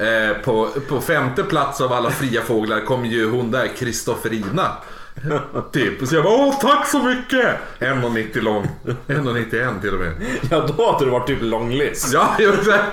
[0.08, 4.72] eh, på, på femte plats av alla fria fåglar kom ju hon där Kristofferina.
[5.72, 6.08] Typ.
[6.08, 7.56] Så jag bara åh tack så mycket!
[7.80, 8.68] 1,90 lång.
[9.08, 10.14] 1,91 till och med.
[10.52, 12.10] Ja, då hade du varit typ långlis.
[12.14, 12.84] Ja, jo, exakt.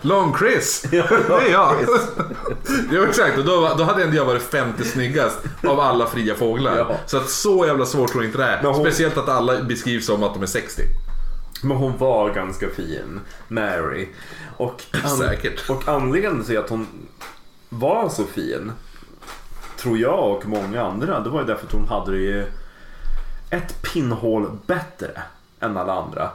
[0.00, 0.82] Long Chris.
[0.90, 1.74] Det är jag.
[2.92, 3.38] Jo, exakt.
[3.38, 6.76] Och då, då hade ändå jag varit femte snyggast av alla fria fåglar.
[6.76, 6.96] Ja.
[7.06, 8.62] Så att så jävla svårt tror jag inte det är.
[8.62, 10.82] Hon- Speciellt att alla beskrivs som att de är 60.
[11.62, 14.08] Men hon var ganska fin, Mary.
[14.56, 14.82] Och,
[15.18, 15.70] Säkert.
[15.70, 16.86] och anledningen till att hon
[17.68, 18.72] var så fin,
[19.78, 22.46] tror jag och många andra, det var ju därför att hon hade ju
[23.50, 25.22] ett pinnhål bättre
[25.60, 26.30] än alla andra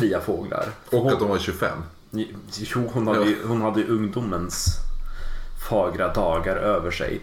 [0.00, 0.66] fria fåglar.
[0.90, 1.78] Och hon, att de var 25.
[2.56, 4.66] Jo, hon hade, ju, hon hade ju ungdomens
[5.68, 7.20] fagra dagar över sig.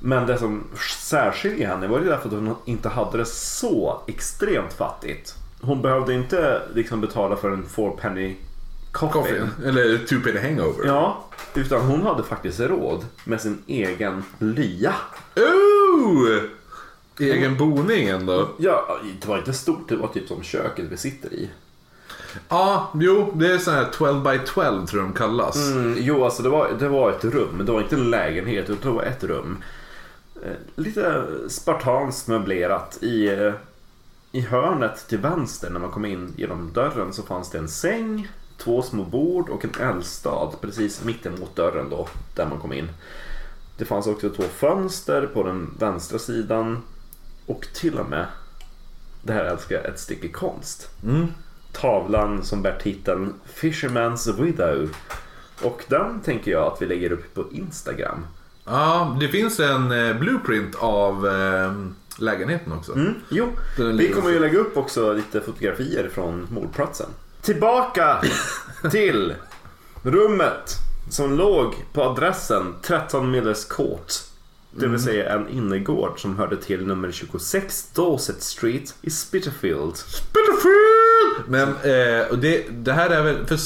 [0.00, 0.64] Men det som
[0.98, 5.34] särskiljer henne var ju därför att hon inte hade det så extremt fattigt.
[5.60, 7.96] Hon behövde inte liksom betala för en four
[8.92, 9.12] coffee.
[9.12, 9.68] Coffee.
[9.68, 10.86] Eller two penny hangover.
[10.86, 11.24] Ja,
[11.54, 14.94] utan hon hade faktiskt råd med sin egen lya.
[15.36, 16.40] Ooh!
[17.18, 18.48] Egen boning ändå.
[18.58, 21.50] Ja, det var inte stort, det var typ som köket vi sitter i.
[22.48, 25.56] Ja, jo, det är sån här 12 by 12 tror jag de kallas.
[25.56, 27.62] Mm, jo, alltså det var, det var ett rum.
[27.66, 29.62] Det var inte en lägenhet, utan det var ett rum.
[30.42, 32.98] Eh, Lite spartanskt möblerat.
[33.02, 33.52] I, eh,
[34.32, 38.28] I hörnet till vänster när man kom in genom dörren så fanns det en säng,
[38.64, 42.88] två små bord och en eldstad precis mittemot dörren då, där man kom in.
[43.76, 46.82] Det fanns också två fönster på den vänstra sidan
[47.46, 48.26] och till och med,
[49.22, 51.26] det här älskar jag, ett stycke konst Mm.
[51.72, 54.88] tavlan som bär titeln Fisherman's Widow.
[55.62, 58.26] Och den tänker jag att vi lägger upp på Instagram.
[58.64, 61.72] Ja, det finns en eh, blueprint av eh,
[62.18, 62.92] lägenheten också.
[62.92, 67.06] Mm, jo, vi kommer ju lägga upp också lite fotografier från mordplatsen.
[67.42, 68.20] Tillbaka
[68.90, 69.34] till
[70.02, 70.76] rummet
[71.10, 74.12] som låg på adressen 13 Millers Court.
[74.70, 79.96] Det vill säga en innergård som hörde till nummer 26 Dorset Street i Spitalfield.
[79.96, 81.48] Spitalfield!
[81.48, 83.58] Men eh, och det, det här är väl, för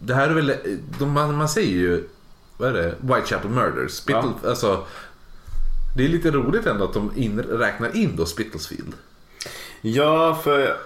[0.00, 0.56] det här är väl, eh,
[0.98, 2.08] de, man, man säger ju,
[2.56, 2.94] vad är det?
[3.00, 3.92] Whitechapel Murders.
[3.92, 4.84] Spittle, alltså,
[5.96, 8.94] det är lite roligt ändå att de in, räknar in då Spitalfield.
[9.80, 10.76] Ja, för...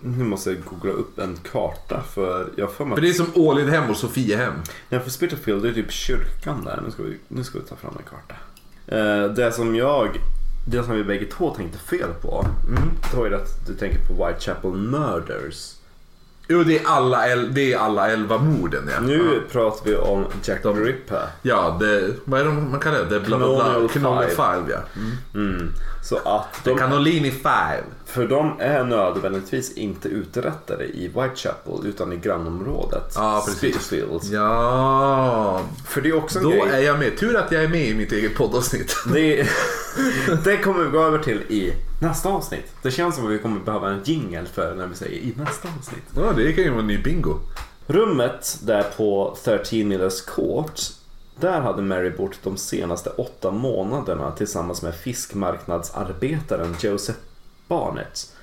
[0.00, 3.26] Nu måste jag googla upp en karta för jag för mig För det är som
[3.34, 4.54] Ålidhem och Sofiehem.
[4.88, 6.80] Ja, för Spitalfield det är typ kyrkan där.
[6.84, 8.34] Nu ska vi, nu ska vi ta fram en karta.
[8.86, 10.08] Eh, det som jag,
[10.66, 12.46] det som vi bägge två tänkte fel på.
[13.10, 15.74] Det var ju att du tänker på Whitechapel Murders.
[16.52, 19.00] Jo, det är alla, el, det är alla elva morden ja.
[19.00, 21.22] Nu pratar vi om Jack the Ripper.
[21.42, 23.04] Ja, det, vad är det man kallar det?
[23.04, 23.88] det bla, bla, bla.
[23.92, 24.72] Canonical Five.
[24.72, 25.00] Ja.
[25.34, 25.72] Mm.
[26.02, 27.82] Så att de, Canolini Five.
[28.06, 33.12] för de är nödvändigtvis inte uträttade i Whitechapel utan i grannområdet.
[33.14, 33.92] Ja, precis.
[34.32, 36.68] Ja, För det är också en då grej.
[36.72, 37.18] är jag med.
[37.18, 38.96] Tur att jag är med i mitt eget poddavsnitt.
[39.12, 39.48] Det,
[40.44, 42.72] det kommer vi gå över till i nästa avsnitt.
[42.82, 45.68] Det känns som att vi kommer behöva en jingle för när vi säger i nästa
[45.78, 46.04] avsnitt.
[46.16, 47.38] Ja, det kan ju vara en ny bingo.
[47.86, 50.80] Rummet där på 13 Millers Court.
[51.40, 57.18] Där hade Mary bott de senaste åtta månaderna tillsammans med fiskmarknadsarbetaren Joseph
[57.68, 58.36] Barnett.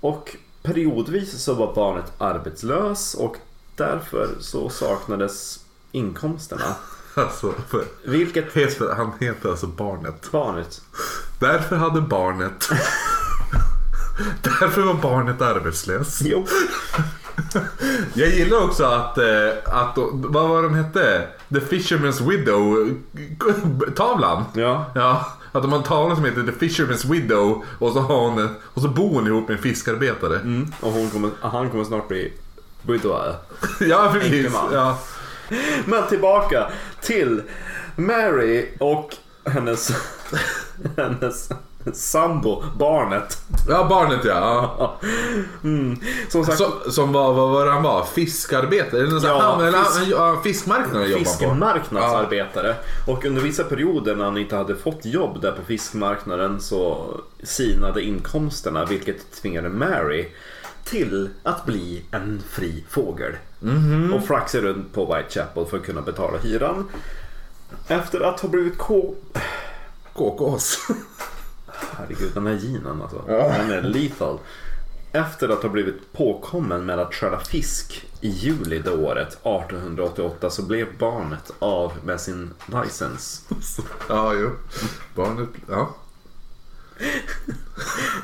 [0.00, 3.36] Och periodvis så var Barnett arbetslös och
[3.76, 6.76] därför så saknades inkomsterna.
[7.14, 10.28] Alltså, för, Vilket heter, han heter alltså Barnet.
[10.32, 10.80] Barnett
[11.38, 12.68] Därför hade barnet...
[14.42, 16.20] Därför var barnet arbetslös.
[16.24, 16.46] Jo,
[18.14, 21.28] Jag gillar också att, eh, att vad var den hette?
[21.48, 24.44] The Fisherman's Widow-tavlan.
[24.54, 24.84] ja.
[24.94, 28.48] Ja, att de har en tavla som heter The Fisherman's Widow och så, har hon,
[28.64, 30.36] och så bor hon ihop med en fiskarbetare.
[30.38, 30.72] Mm.
[30.80, 32.32] Och hon kommer, han kommer snart bli
[32.82, 33.34] widower.
[33.80, 34.52] Ja, precis.
[34.72, 34.98] Ja.
[35.84, 36.70] Men tillbaka
[37.00, 37.42] till
[37.96, 39.90] Mary och hennes,
[40.96, 41.48] hennes
[41.92, 43.38] sambo, barnet.
[43.68, 44.34] ja, barnet ja.
[44.78, 44.98] ja.
[45.64, 45.96] Mm.
[46.28, 48.04] Som sagt, Som, som var, vad var han var?
[48.04, 49.00] Fiskarbetare?
[49.00, 51.18] Eller Ja, han, fisk- han, fiskmarknaden på.
[51.18, 52.74] fiskmarknadsarbetare.
[53.06, 57.06] Och under vissa perioder när han inte hade fått jobb där på fiskmarknaden så
[57.42, 60.28] sinade inkomsterna vilket tvingade Mary
[60.84, 63.32] till att bli en fri fågel.
[64.14, 66.88] Och flaxa runt på Whitechapel för att kunna betala hyran.
[67.88, 69.14] Efter att ha blivit ko...
[70.12, 70.78] KKs.
[71.66, 73.22] Herregud, den här ginen alltså.
[73.26, 74.38] Den är lethal.
[75.12, 80.62] Efter att ha blivit påkommen med att stjäla fisk i juli det året, 1888, så
[80.62, 83.44] blev barnet av med sin licens.
[84.08, 84.50] Ja, jo.
[85.14, 85.48] Barnet...
[85.68, 85.94] Ja.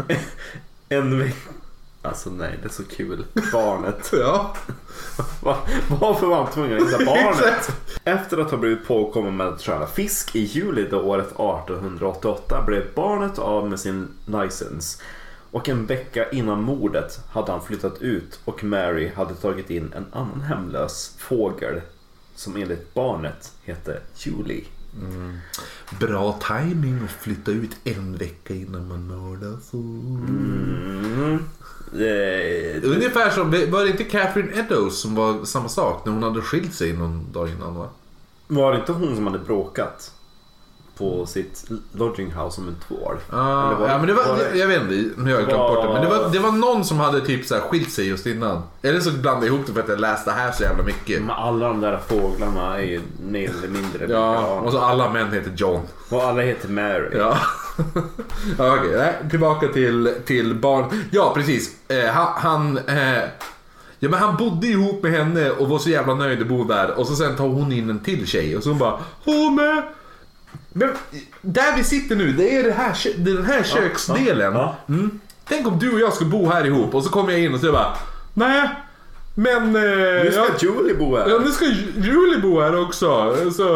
[0.89, 1.51] En vecka...
[2.09, 3.24] Alltså nej, det är så kul.
[3.52, 4.11] Barnet.
[4.20, 4.54] Ja.
[5.42, 5.59] Va-
[6.00, 7.70] Varför var han tvungen att hitta barnet?
[8.04, 12.84] Efter att ha blivit påkommen med att stjäla fisk i juli det året 1888 blev
[12.94, 15.02] barnet av med sin licens.
[15.50, 20.07] Och en vecka innan mordet hade han flyttat ut och Mary hade tagit in en
[20.12, 21.80] annan hemlös fågel
[22.34, 24.64] som enligt barnet hette Julie.
[26.01, 29.72] Bra timing att flytta ut en vecka innan man mördas.
[29.72, 31.38] Mm.
[32.82, 36.74] Ungefär som, var det inte Catherine Eddowes som var samma sak när hon hade skilt
[36.74, 37.88] sig någon dag innan va?
[38.47, 40.12] Var det inte hon som hade bråkat
[40.99, 43.16] på sitt lodging house om en tvål?
[43.30, 45.49] Ah, Eller var- ja, men det var, var det- jag vet inte, nu har jag
[45.49, 45.92] glömt bort det.
[45.92, 48.62] Men det var, det var någon som hade typ så här skilt sig just innan.
[48.82, 51.20] Eller så blandade jag ihop det för att jag läste här så jävla mycket.
[51.20, 55.32] Men alla de där fåglarna är ju mer eller mindre Ja, och så alla män
[55.32, 55.80] heter John.
[56.11, 57.09] Och alla heter Mary.
[57.18, 57.36] Ja.
[58.59, 61.03] ja, Okej, nej, tillbaka till, till barn.
[61.11, 61.70] Ja, precis.
[61.88, 62.78] Eh, han...
[62.78, 63.22] eh,
[63.99, 66.99] Ja men han bodde ihop med henne och var så jävla nöjd att bo där.
[66.99, 69.82] Och så sen tar hon in en till tjej och så hon bara Åh men,
[70.72, 70.90] men
[71.42, 74.52] där vi sitter nu, det är det här, kö- det är den här köksdelen.
[74.54, 74.76] ja.
[74.88, 75.20] Mm.
[75.48, 77.61] Tänk om du och jag ska bo här ihop och så kommer jag in och
[77.61, 77.96] så jag bara
[78.34, 78.68] Nej,
[79.34, 79.76] men...
[79.76, 79.82] Eh,
[80.24, 81.28] Nu ska ja, Julie bo här.
[81.28, 83.36] Ja, nu ska Ju- Julie bo här också.
[83.57, 83.66] Så,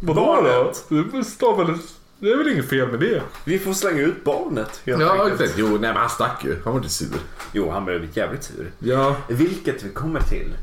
[0.00, 0.96] vadå då?
[1.12, 1.78] Det, står väl,
[2.18, 3.22] det är väl inget fel med det?
[3.44, 5.40] Vi får slänga ut barnet helt Ja, enkelt.
[5.40, 5.58] exakt.
[5.58, 6.56] Jo, nej men han stack ju.
[6.64, 7.08] Han var inte sur.
[7.52, 8.70] Jo, han blev jävligt sur.
[8.78, 9.16] Ja.
[9.28, 10.54] Vilket vi kommer till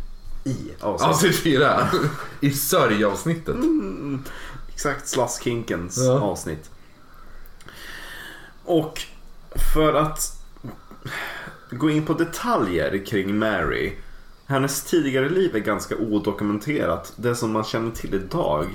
[0.43, 1.16] i avsnittet.
[1.16, 1.88] Avsnitt fyra.
[2.39, 3.55] I sörjavsnittet.
[4.86, 6.19] Exakt, Slasskinkens Ja.
[6.19, 6.69] avsnitt.
[8.65, 9.01] Och
[9.73, 10.38] för att
[11.71, 13.93] gå in på detaljer kring Mary.
[14.45, 17.13] Hennes tidigare liv är ganska odokumenterat.
[17.15, 18.65] Det som man känner till idag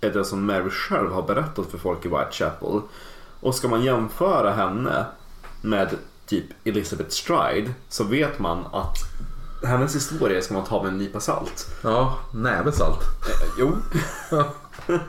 [0.00, 2.80] är det som Mary själv har berättat för folk i Whitechapel.
[3.40, 5.06] Och ska man jämföra henne
[5.62, 5.88] med
[6.26, 8.96] typ Elizabeth Stride så vet man att
[9.66, 11.66] hennes historia ska man ta med en nypa salt.
[11.82, 13.00] Ja, näve salt.
[13.02, 13.76] Eh, Jo.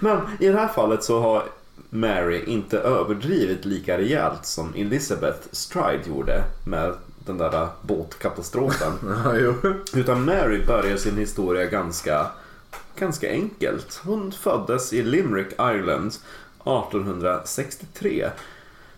[0.00, 1.42] Men i det här fallet så har
[1.90, 6.94] Mary inte överdrivit lika rejält som Elizabeth Stride gjorde med
[7.26, 8.92] den där båtkatastrofen.
[9.24, 9.54] Ja.
[9.94, 12.26] Utan Mary börjar sin historia ganska,
[12.98, 14.00] ganska enkelt.
[14.04, 18.30] Hon föddes i Limerick, Ireland 1863.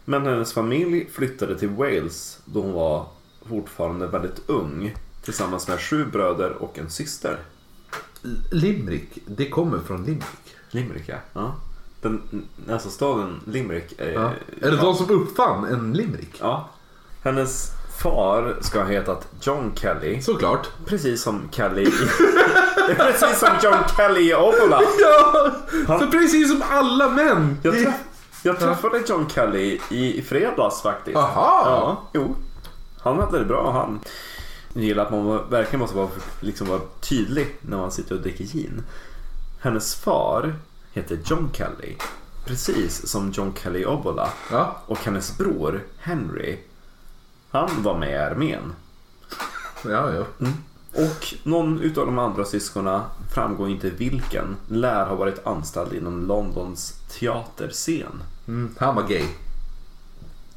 [0.04, 3.06] Men hennes familj flyttade till Wales då hon var
[3.48, 4.94] fortfarande väldigt ung.
[5.24, 7.38] Tillsammans med sju bröder och en syster.
[8.50, 10.56] Limerick, det kommer från Limerick.
[10.70, 11.16] Limerick ja.
[11.32, 11.54] ja.
[12.00, 14.12] Den, alltså staden Limerick är...
[14.12, 14.32] Ja.
[14.60, 16.36] Är det de som uppfann en limerick?
[16.40, 16.68] Ja.
[17.22, 20.22] Hennes far ska ha hetat John Kelly.
[20.22, 20.68] Såklart.
[20.86, 21.92] Precis som Kelly i...
[22.96, 24.80] Precis som John Kelly i Obbola.
[25.00, 25.98] Ja!
[25.98, 27.58] Så precis som alla män.
[27.62, 27.94] Jag, träff,
[28.42, 31.16] jag träffade John Kelly i, i fredags faktiskt.
[31.16, 31.62] Aha.
[31.64, 32.36] Ja, jo.
[33.00, 34.00] Han hade det bra han.
[34.78, 36.08] Jag gillar att man verkligen måste vara,
[36.40, 38.82] liksom vara tydlig när man sitter och dricker gin.
[39.60, 40.54] Hennes far
[40.92, 41.96] heter John Kelly.
[42.44, 44.28] Precis som John Kelly i Obbola.
[44.50, 44.76] Ja.
[44.86, 46.58] Och hennes bror Henry.
[47.50, 48.72] Han var med i armén.
[49.84, 50.24] Ja, ja.
[50.94, 53.00] Och någon utav de andra syskonen,
[53.34, 58.22] framgår inte vilken, lär ha varit anställd inom Londons teaterscen.
[58.48, 59.24] Mm, han var gay.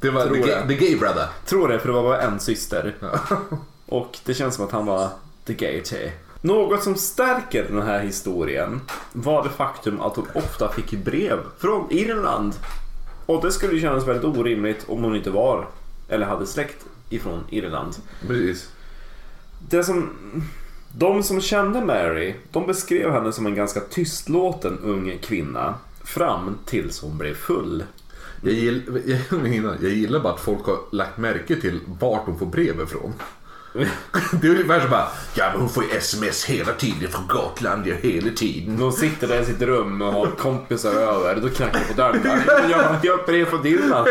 [0.00, 0.68] Det var Tror the gay, det.
[0.68, 1.28] the gay brother.
[1.46, 2.94] Tror det, för det var bara en syster.
[3.92, 5.08] Och det känns som att han var
[5.44, 6.10] the gay too.
[6.40, 8.80] Något som stärker den här historien
[9.12, 12.54] var det faktum att hon ofta fick brev från Irland.
[13.26, 15.68] Och det skulle ju kännas väldigt orimligt om hon inte var,
[16.08, 17.96] eller hade släkt ifrån Irland.
[18.26, 18.70] Precis.
[19.68, 20.10] Det som,
[20.96, 25.74] de som kände Mary, de beskrev henne som en ganska tystlåten ung kvinna.
[26.04, 27.84] Fram tills hon blev full.
[28.42, 29.02] Jag, gill,
[29.80, 33.12] jag, gillar bara att folk har lagt märke till vart de får brev ifrån.
[34.32, 37.86] Det är ungefär som bara, ja men hon får ju sms hela tiden från Gotland,
[37.86, 38.78] ja hela tiden.
[38.78, 41.36] De sitter där i sitt rum och har kompisar över.
[41.40, 42.22] Då knackar på dörren.
[42.46, 44.08] bara, Jag ett brev från Irland.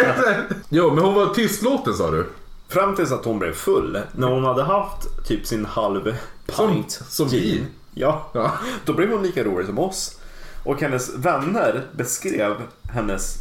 [0.70, 2.26] Jo, men hon var tystlåten sa du?
[2.68, 4.00] Fram tills att hon blev full.
[4.12, 6.16] När hon hade haft typ sin halv
[6.58, 7.66] pint Som- som vi.
[7.94, 8.30] Ja.
[8.34, 8.52] Ja.
[8.86, 10.18] Då blev hon lika rolig som oss.
[10.64, 12.56] Och hennes vänner beskrev
[12.94, 13.36] hennes...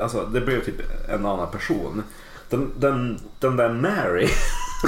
[0.00, 2.02] Alltså det blev typ en annan person.
[2.50, 4.28] Den, den, den där Mary.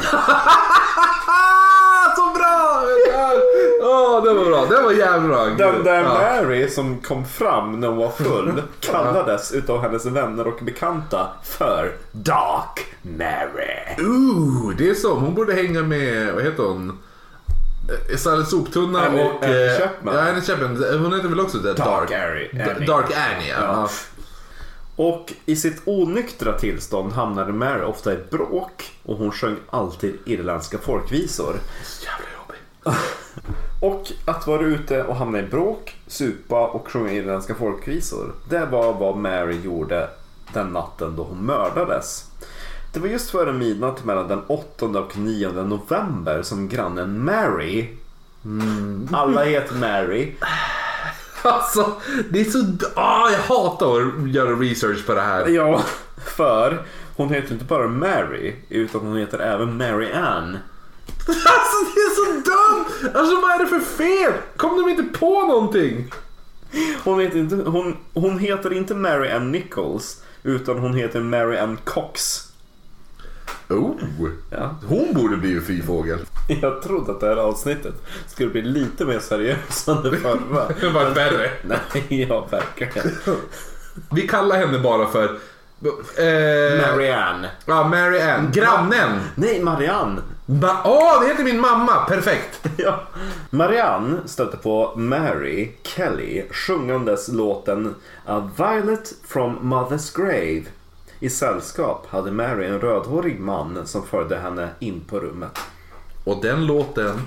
[2.16, 2.82] så bra!
[3.80, 4.66] Ja, det var bra.
[4.66, 5.44] Det var jävligt bra.
[5.44, 6.18] Den där ja.
[6.42, 11.92] Mary som kom fram när hon var full kallades utav hennes vänner och bekanta för
[12.12, 14.06] Dark Mary.
[14.06, 15.20] Ooh, det är som.
[15.22, 16.98] Hon borde hänga med, vad heter hon?
[18.10, 19.44] Eh, Sally Soptunna Annie- och...
[19.44, 20.14] Annie eh, Chapman.
[20.14, 20.84] Ja, Annie Chapman.
[21.02, 21.72] Hon heter väl också det?
[21.74, 22.48] Dark Annie.
[22.52, 22.86] D- Annie.
[22.86, 23.56] Dark Annie, ja.
[23.60, 23.88] Ja.
[24.96, 30.78] Och i sitt onyktra tillstånd hamnade Mary ofta i bråk och hon sjöng alltid irländska
[30.78, 31.56] folkvisor.
[32.04, 33.00] Jävla jobbig.
[33.80, 38.32] Och att vara ute och hamna i bråk, supa och sjunga irländska folkvisor.
[38.48, 40.10] Det var vad Mary gjorde
[40.52, 42.24] den natten då hon mördades.
[42.92, 47.88] Det var just före midnatt mellan den 8 och 9 november som grannen Mary
[49.12, 50.32] Alla heter Mary.
[51.46, 51.92] Alltså,
[52.30, 52.58] det är så...
[52.94, 55.48] Ah, jag hatar att göra research på det här.
[55.48, 55.82] Ja,
[56.36, 56.86] för
[57.16, 60.58] hon heter inte bara Mary utan hon heter även Mary Ann.
[61.28, 63.14] Alltså det är så dumt!
[63.14, 64.32] Alltså vad är det för fel?
[64.56, 66.10] Kom de inte på någonting?
[67.04, 71.78] Hon heter inte, hon, hon heter inte Mary Ann Nichols utan hon heter Mary Ann
[71.84, 72.45] Cox.
[73.68, 73.94] Oh,
[74.50, 74.74] Ja.
[74.88, 76.18] hon borde bli en fri fågel.
[76.62, 77.94] Jag trodde att det här avsnittet
[78.26, 80.68] skulle bli lite mer seriöst än det förra.
[80.80, 81.50] Det var värre.
[81.62, 83.10] Nej, ja verkligen.
[84.10, 85.24] Vi kallar henne bara för...
[86.18, 87.46] Eh, Mary Ann.
[87.66, 88.50] Ja, Mary Ann.
[88.52, 89.20] Grannen.
[89.34, 90.20] Nej, Marianne.
[90.84, 92.04] Åh, oh, det heter min mamma.
[92.08, 92.68] Perfekt.
[92.76, 93.00] Ja.
[93.50, 97.94] Marianne stötte på Mary Kelly sjungandes låten
[98.26, 100.62] A Violet from Mother's Grave.
[101.20, 105.58] I sällskap hade Mary en rödhårig man som följde henne in på rummet.
[106.24, 107.20] Och den låten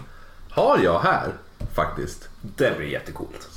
[0.49, 1.33] har jag här,
[1.75, 2.29] faktiskt.
[2.41, 3.49] Det blir jättecoolt.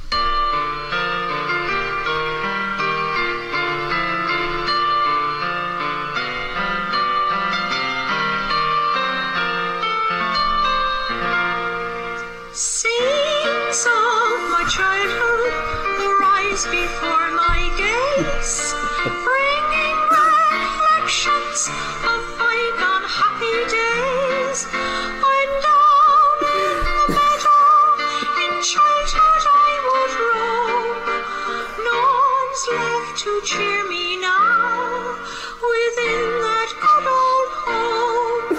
[14.62, 15.52] My childhood
[16.70, 19.81] before my gaze, bringing
[21.62, 21.68] reflections
[22.04, 24.66] of bygone happy days.
[24.72, 27.66] I'm down in the meadow,
[28.44, 30.96] in childhood I would roam.
[31.86, 35.16] No one's left to cheer me now
[35.62, 38.58] within that good old home.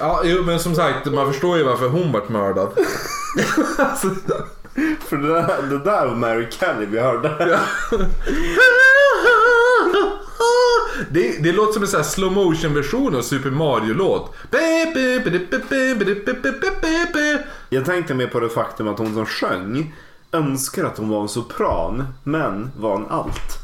[0.00, 2.72] Ja, jo, men som sagt, man förstår ju varför hon vart mördad.
[3.78, 4.08] alltså,
[5.08, 7.60] För det där, det där var Mary Kelly vi hörde.
[11.10, 14.34] det, det låter som en sån här slow motion version av Super Mario-låt.
[17.68, 19.94] Jag tänkte mer på det faktum att hon som sjöng
[20.32, 23.58] önskar att hon var en sopran, men var en alt.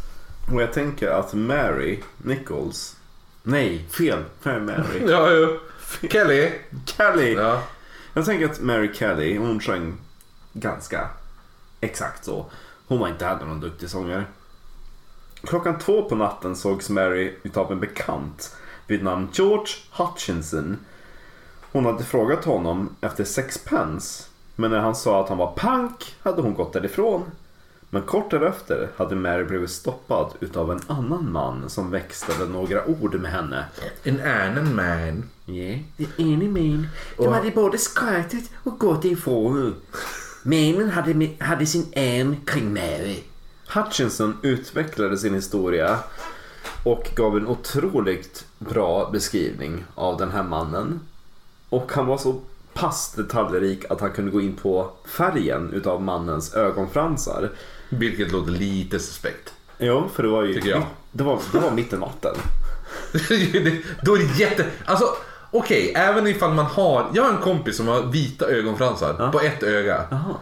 [0.53, 2.97] Och jag tänker att Mary Nichols...
[3.43, 4.25] Nej, fel.
[4.41, 5.03] Fel Mary.
[5.09, 5.49] Ja, ja.
[6.11, 6.53] Kelly.
[6.87, 7.35] Kelly.
[7.35, 7.63] Ja.
[8.15, 9.97] Jag tänker att Mary Kelly, hon sjöng
[10.53, 11.09] ganska
[11.81, 12.47] exakt så.
[12.87, 14.25] Hon var inte heller någon duktig sångare.
[15.43, 20.77] Klockan två på natten sågs Mary utav en bekant vid namn George Hutchinson.
[21.73, 24.25] Hon hade frågat honom efter sexpence.
[24.57, 27.25] Men när han sa att han var pank hade hon gått därifrån.
[27.91, 33.15] Men kort därefter hade Mary blivit stoppad utav en annan man som växlade några ord
[33.15, 33.65] med henne.
[34.03, 35.25] En annan man.
[35.45, 36.89] Ja, är enig min.
[37.17, 39.75] De hade både skrattat och gått ifrån.
[40.43, 43.23] Männen hade, hade sin än kring Mary.
[43.73, 45.99] Hutchinson utvecklade sin historia
[46.85, 51.01] och gav en otroligt bra beskrivning av den här mannen.
[51.69, 52.41] Och han var så
[52.75, 57.51] pass detaljrik att han kunde gå in på färgen utav mannens ögonfransar.
[57.89, 59.53] Vilket låter lite suspekt.
[59.79, 60.61] Jo, för det var ju...
[60.61, 60.83] Jag.
[61.13, 62.35] Det var, det var mitt i natten.
[64.03, 64.67] Då är det jätte...
[64.85, 65.05] Alltså,
[65.51, 67.07] okej, även ifall man har...
[67.15, 70.05] Jag har en kompis som har vita ögonfransar på ett öga.
[70.11, 70.35] Jaha.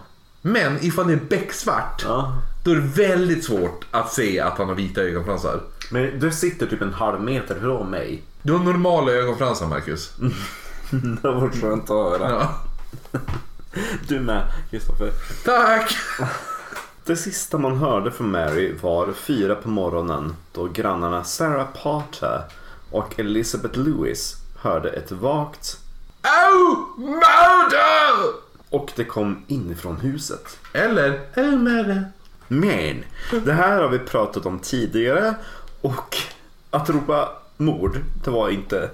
[0.43, 2.33] Men ifall det är becksvart, Ja.
[2.66, 5.60] Då är det väldigt svårt att se att han har vita ögonfransar.
[5.90, 8.22] Men du sitter typ en halv meter från mig.
[8.42, 10.12] Du har normala ögonfransar, Marcus.
[11.22, 12.30] Det var skönt att höra.
[12.30, 12.54] Ja.
[14.08, 15.10] Du med, Kristoffer.
[15.44, 15.96] Tack!
[17.04, 22.42] Det sista man hörde från Mary var fyra på morgonen då grannarna Sarah Parter
[22.90, 25.78] och Elizabeth Lewis hörde ett vagt
[26.22, 28.46] Oh, murder!
[28.70, 30.58] och det kom inifrån huset.
[30.72, 32.12] Eller, oh, murder.
[32.49, 33.05] Men
[33.44, 35.34] det här har vi pratat om tidigare
[35.80, 36.16] och
[36.70, 38.90] att ropa mord, det var inte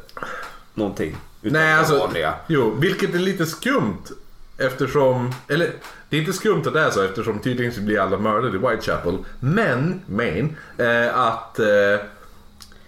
[0.74, 2.34] någonting utan Nej, alltså, vanliga.
[2.46, 4.03] jo, vilket är lite skumt
[4.59, 5.70] eftersom, eller
[6.09, 8.61] det är inte skumt att det är så eftersom tydligen så blir alla mördade i
[8.61, 9.18] Whitechapel.
[9.40, 11.66] Men, men, eh, att eh,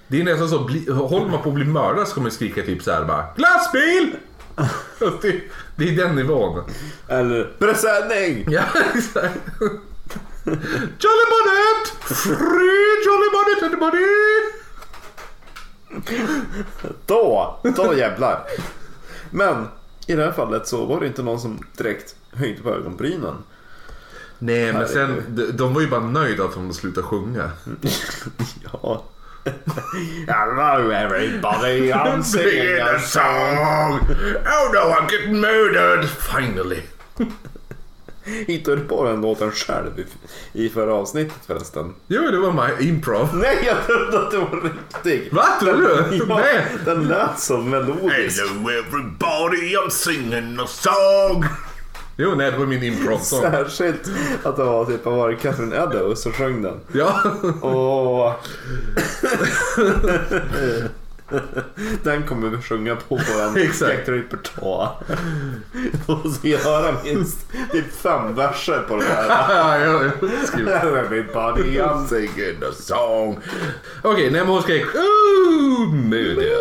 [0.09, 2.63] det är nästan så, bli, håller man på att bli mördad så kommer man skrika
[2.63, 4.17] typ så här bara Glassbil!
[5.23, 5.41] det,
[5.77, 6.65] det är den nivån.
[7.09, 8.47] Eller presenning!
[8.49, 8.63] Ja,
[8.95, 9.41] exakt.
[10.99, 11.89] Jolly Bonnet!
[12.03, 14.07] Free Jolly Bonnet everybody!
[17.07, 18.45] Då, då jävlar.
[19.31, 19.69] Men
[20.07, 23.35] i det här fallet så var det inte någon som direkt höjde på ögonbrynen.
[24.39, 27.51] Nej men sen, de, de var ju bara nöjda att de slutade sjunga.
[28.73, 29.05] Ja.
[30.27, 33.99] Hello everybody, I'm singing a song.
[34.47, 36.09] Oh no, I'm getting murdered!
[36.09, 36.83] Finally.
[38.47, 39.91] Hittade du på den låten själv
[40.53, 41.95] i, i förra avsnittet förresten?
[42.07, 43.29] Jo, det var my improv.
[43.35, 45.33] Nej, jag trodde att det var riktig.
[45.33, 45.45] Va?
[45.61, 46.17] Tror du?
[46.29, 46.67] Ja, Nej.
[46.85, 48.41] den lät så melodisk.
[48.41, 51.45] Hello everybody, I'm singing a song.
[52.17, 53.41] Jo, nej det var min improv-sång.
[53.41, 54.11] Särskilt
[54.43, 56.81] att det var typ, var det, Catherine Eddowes som sjöng den.
[56.93, 57.21] Ja.
[57.63, 58.35] Åh.
[62.03, 63.93] Den kommer vi sjunga på våran Exakt.
[63.95, 64.89] jaktrepertoar.
[66.07, 67.39] Och så göra minst
[67.73, 69.75] typ fem verser på det här.
[70.97, 73.39] Everybody I'm singing a song.
[74.03, 74.85] Okej, nej men hon skrek
[75.93, 76.57] media.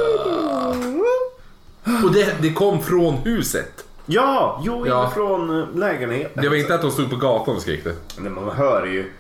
[2.04, 3.86] Och det, det kom från huset.
[4.06, 5.04] Ja, jo, Ja.
[5.06, 6.44] inifrån eh, lägenheten.
[6.44, 7.96] Det var inte att de stod på gatan och skrek det.
[8.18, 9.12] Nej, man hör ju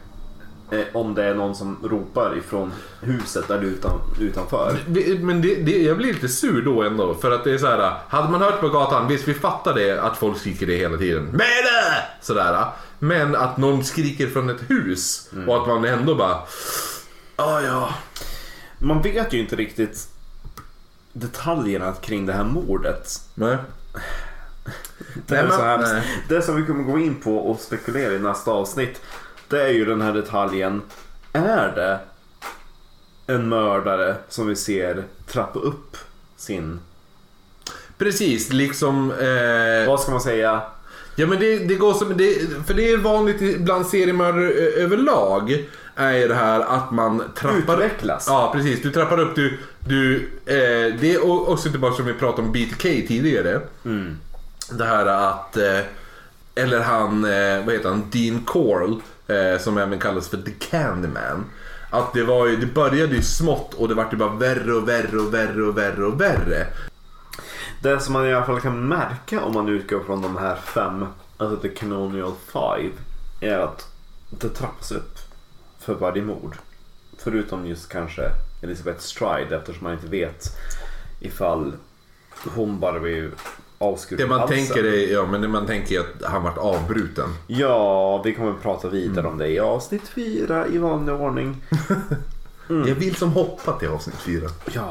[0.93, 4.77] om det är någon som ropar ifrån huset där utan, utanför.
[5.21, 7.13] Men det, det, jag blir lite sur då ändå.
[7.15, 7.93] För att det är så här.
[8.07, 11.23] Hade man hört på gatan, visst vi fattar det att folk skriker det hela tiden.
[11.23, 12.03] Media!
[12.21, 12.65] Sådär.
[12.99, 16.39] Men att någon skriker från ett hus och att man ändå bara...
[17.35, 17.89] Ah, ja.
[18.77, 20.07] Man vet ju inte riktigt
[21.13, 23.07] detaljerna kring det här mordet.
[23.35, 23.57] Nej.
[25.27, 25.93] Det, är Nej, så men- hemskt.
[25.93, 26.03] nej.
[26.29, 29.01] det som vi kommer gå in på och spekulera i nästa avsnitt.
[29.53, 30.81] Det är ju den här detaljen.
[31.33, 31.99] Är det
[33.33, 35.97] en mördare som vi ser trappa upp
[36.37, 36.79] sin,
[37.97, 39.11] Precis, liksom...
[39.11, 40.61] Eh, vad ska man säga?
[41.15, 45.69] Ja men det, det går som, det, för det är vanligt bland seriemördare överlag.
[45.95, 48.25] Är ju det här att man trappar Utvecklas.
[48.27, 52.47] Ja precis, du trappar upp, du, du eh, det är också tillbaka som vi pratade
[52.47, 53.61] om BTK tidigare.
[54.71, 55.79] Det här att, eh,
[56.55, 61.45] eller han, eh, vad heter han, Dean Corll, eh, som även kallas för The Candyman.
[61.89, 64.87] Att det var ju, det började ju smått och det vart ju bara värre och
[64.87, 66.67] värre och värre och värre och värre.
[67.81, 71.05] Det som man i alla fall kan märka om man utgår från de här fem,
[71.37, 72.93] alltså the canonial five,
[73.41, 73.87] är att
[74.29, 75.19] det trappas upp
[75.79, 76.55] för varje mord.
[77.17, 78.21] Förutom just kanske
[78.61, 80.57] Elizabeth Stride eftersom man inte vet
[81.19, 81.73] ifall
[82.55, 83.31] hon bara blev
[83.83, 84.57] avskuren Det man halsen.
[84.57, 87.29] tänker är, ja men det man tänker är att han vart avbruten.
[87.47, 89.31] Ja, vi kommer att prata vidare Mm.
[89.31, 91.61] om det i avsnitt fyra i vanlig ordning.
[92.67, 94.49] Jag vill som hoppa till avsnitt fyra.
[94.73, 94.89] Ja,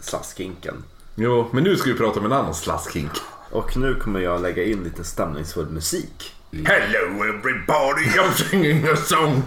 [0.00, 0.74] slaskinken.
[1.14, 3.10] Jo, men nu ska vi prata om en annan slaskhink.
[3.50, 6.34] Och nu kommer jag lägga in lite stämningsfull musik.
[6.52, 9.42] Hello everybody, I'm singing a song.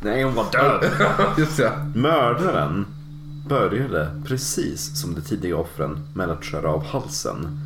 [0.00, 0.90] Nej, hon var död.
[1.38, 1.70] Just ja.
[1.94, 2.86] Mördaren
[3.48, 7.60] började precis som de tidiga offren med att skära av halsen.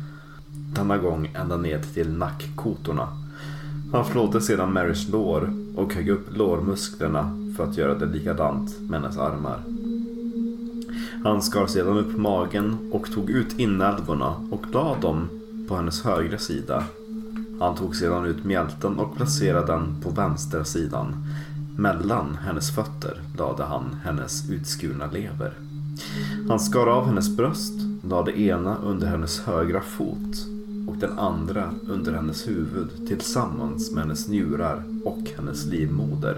[0.75, 3.07] Denna gång ända ned till nackkotorna.
[3.91, 9.01] Han flådde sedan Marys lår och högg upp lårmusklerna för att göra det likadant med
[9.01, 9.63] hennes armar.
[11.23, 15.29] Han skar sedan upp magen och tog ut inälvorna och la dem
[15.67, 16.83] på hennes högra sida.
[17.59, 21.25] Han tog sedan ut mjälten och placerade den på vänstra sidan.
[21.77, 25.53] Mellan hennes fötter lade han hennes utskurna lever.
[26.49, 30.58] Han skar av hennes bröst, lade ena under hennes högra fot
[30.89, 36.37] och den andra under hennes huvud tillsammans med hennes njurar och hennes livmoder.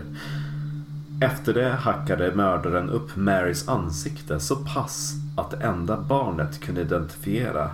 [1.21, 7.69] Efter det hackade mördaren upp Marys ansikte så pass att det enda barnet kunde identifiera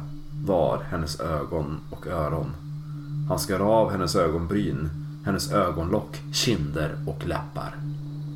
[0.46, 2.52] var hennes ögon och öron.
[3.30, 4.90] Han skar av hennes ögonbryn,
[5.26, 7.76] hennes ögonlock, kinder och läppar.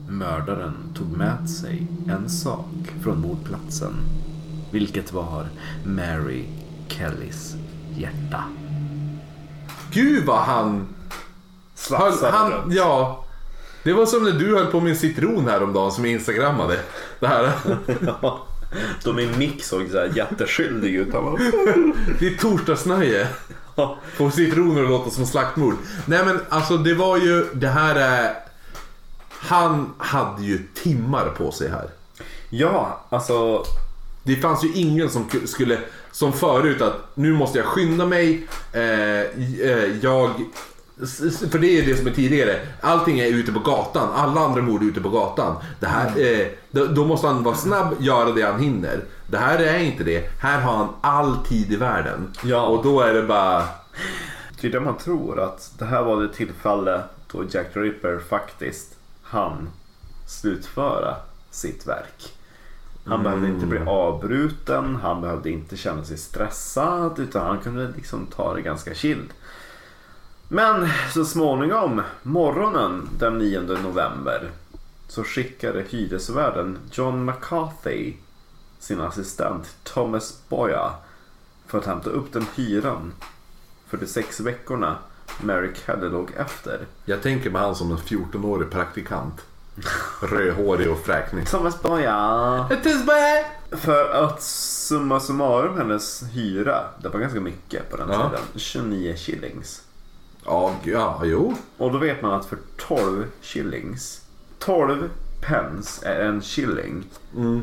[0.10, 3.94] Mördaren tog med sig en sak från mordplatsen.
[4.72, 5.46] Vilket var
[5.86, 6.46] Mary
[6.88, 7.56] Kellys
[7.98, 8.44] hjärta.
[9.92, 10.88] Gud vad han...
[12.32, 12.74] Han runt.
[12.74, 13.26] ja.
[13.84, 16.80] Det var som när du höll på med en citron häromdagen som jag instagrammade.
[17.20, 17.52] Det här.
[18.22, 18.46] Ja,
[19.04, 21.14] Då min mick såg så här jätteskyldig ut.
[21.14, 21.38] Han bara,
[22.20, 23.28] Det är torsdagsnöje.
[24.18, 25.74] Få citroner att låta som slaktmord.
[26.06, 28.34] Nej men alltså det var ju, det här är...
[29.30, 31.90] Han hade ju timmar på sig här.
[32.50, 33.64] Ja, alltså
[34.24, 35.78] Det fanns ju ingen som ku- skulle,
[36.12, 38.48] som förut att nu måste jag skynda mig.
[38.74, 40.30] Eh, eh, jag
[41.52, 42.60] För det är det som är tidigare.
[42.82, 44.10] Allting är ute på gatan.
[44.16, 45.56] Alla andra mord är ute på gatan.
[45.80, 49.04] Det här, eh, då, då måste han vara snabb, göra det han hinner.
[49.28, 50.30] Det här är inte det.
[50.42, 52.34] Här har han all tid i världen.
[52.44, 52.66] Ja.
[52.66, 53.64] Och då är det bara...
[54.62, 57.02] Det är det man tror att det här var det tillfälle
[57.32, 59.70] då Jack the Ripper faktiskt hann
[60.28, 61.16] slutföra
[61.52, 62.34] sitt verk.
[63.06, 68.26] Han behövde inte bli avbruten, han behövde inte känna sig stressad utan han kunde liksom
[68.26, 69.34] ta det ganska chill.
[70.48, 74.50] Men så småningom, morgonen den 9 november
[75.08, 78.14] så skickade hyresvärden John McCarthy
[78.80, 80.92] sin assistent Thomas Boya
[81.68, 83.14] för att hämta upp den hyran
[83.88, 84.98] för de sex veckorna
[85.42, 86.86] Mary Kelly låg efter.
[87.06, 89.42] Jag tänker mig han som en 14-årig praktikant.
[90.22, 91.48] Rödhårig och fräknig.
[91.48, 92.66] Thomas Boya.
[93.72, 98.30] För att summa summarum hennes hyra, det var ganska mycket på den Ja.
[98.30, 98.46] tiden.
[98.56, 99.82] 29 shillings.
[100.46, 101.56] Ja, ja, jo.
[101.78, 104.22] Och då vet man att för 12 shillings,
[104.60, 105.10] 12
[105.42, 107.04] pence är en shilling.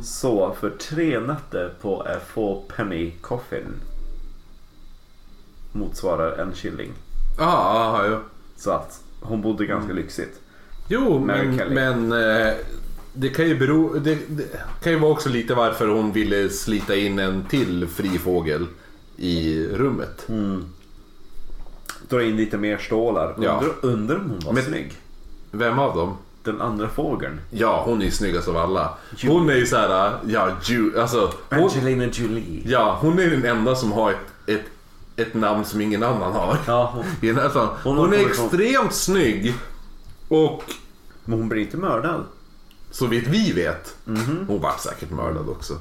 [0.02, 3.74] Så för tre nätter på a four penny coffin
[5.72, 6.92] motsvarar en shilling.
[7.38, 8.18] Ja, ja, jo.
[8.56, 10.37] Så att hon bodde ganska lyxigt.
[10.88, 11.74] Jo, Mary men, Kelly.
[11.74, 12.52] men eh,
[13.12, 13.98] det kan ju bero...
[13.98, 14.44] Det, det
[14.82, 18.66] kan ju vara också lite varför hon ville slita in en till fri fågel
[19.16, 20.26] i rummet.
[22.08, 23.34] Dra in lite mer stålar.
[23.40, 23.52] Ja.
[23.60, 24.92] Undrar undrar om hon var Men- snygg.
[25.50, 26.16] Vem av dem?
[26.42, 27.40] Den andra fågeln.
[27.50, 28.94] Ja, hon är ju snyggast av alla.
[29.26, 31.32] Hon är ju såhär, ja, Ju, alltså.
[31.50, 32.62] Hon, Angelina Jolie.
[32.66, 34.16] ja, hon är den enda som har ett,
[34.46, 34.62] ett,
[35.16, 36.56] ett namn som ingen annan har.
[36.66, 37.68] Ja, hon, I den här stan.
[37.84, 39.54] Hon är kommit extremt snygg.
[40.28, 40.62] Och
[41.24, 42.24] men hon blir inte mördad.
[42.90, 43.96] så vitt vi vet,
[44.46, 45.78] hon var säkert mördad också.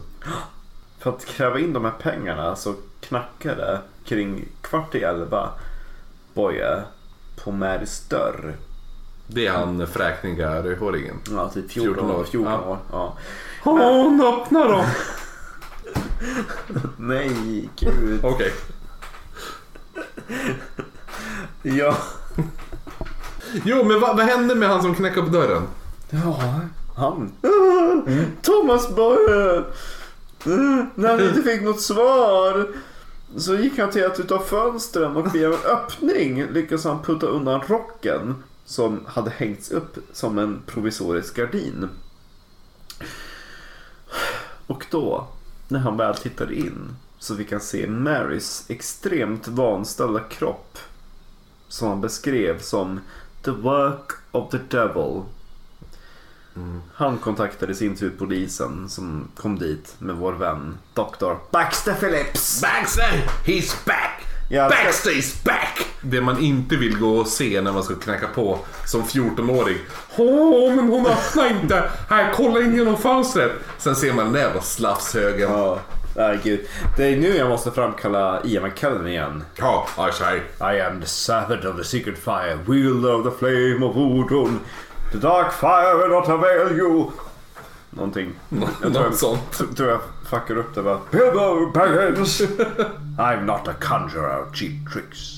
[0.99, 5.49] För att kräva in de här pengarna så knackade kring kvart i elva
[6.33, 6.83] Boye
[7.43, 8.55] på Marys dörr.
[9.27, 11.15] Det är han fräkniga rödhåringen.
[11.31, 12.23] Ja, typ 14, 14 år.
[12.23, 12.59] 14 Ja.
[12.69, 12.77] år.
[12.91, 13.17] Ja.
[13.63, 14.85] Hon öppnar dem!
[16.97, 18.19] Nej, gud.
[18.25, 18.53] Okej.
[21.61, 21.97] Ja.
[23.65, 25.67] Jo, men vad, vad hände med han som knackade på dörren?
[26.09, 26.61] Ja,
[26.95, 27.31] han.
[28.41, 29.63] Thomas Boye.
[30.95, 32.67] När han inte fick något svar
[33.37, 37.61] så gick han till ett utav fönstren och via en öppning lyckades han putta undan
[37.67, 41.89] rocken som hade hängts upp som en provisorisk gardin.
[44.67, 45.27] Och då,
[45.67, 50.77] när han väl tittade in, så fick han se Marys extremt vanställda kropp
[51.67, 52.99] som han beskrev som
[53.47, 55.23] the work of the devil.
[56.93, 61.33] Han kontaktade i sin tur polisen som kom dit med vår vän Dr.
[61.51, 62.61] Baxter Phillips.
[62.61, 63.29] Baxter!
[63.45, 64.25] He's back!
[64.49, 65.87] Ja, Baxter is back!
[66.01, 69.77] Det man inte vill gå och se när man ska knacka på som 14-åring.
[70.17, 71.89] Åh, men hon öppnar inte!
[72.09, 73.51] Här, kolla in genom fönstret!
[73.77, 75.51] Sen ser man den där jävla slafshögen.
[75.51, 75.79] Ja,
[76.17, 76.59] nej gud.
[76.95, 79.43] Det är nu jag måste framkalla Ian McKellen igen.
[79.55, 80.37] Ja, I say.
[80.75, 84.59] I am the servant of the secret fire, wielder of the flame of Odin.
[85.11, 87.11] The dark fire will not avail you.
[87.89, 88.33] Någonting.
[88.49, 89.39] Jag tror, Något sånt.
[89.59, 89.99] jag, tror jag
[90.29, 90.99] fuckar upp det va.
[91.11, 92.41] Bilbo Baggins!
[93.17, 95.33] I'm not a conjurer of cheap tricks.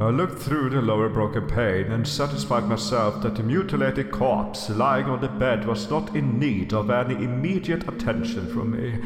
[0.00, 5.06] I looked through the lower broken pane and satisfied myself that the mutilated corpse lying
[5.06, 8.98] on the bed was not in need of any immediate attention from me,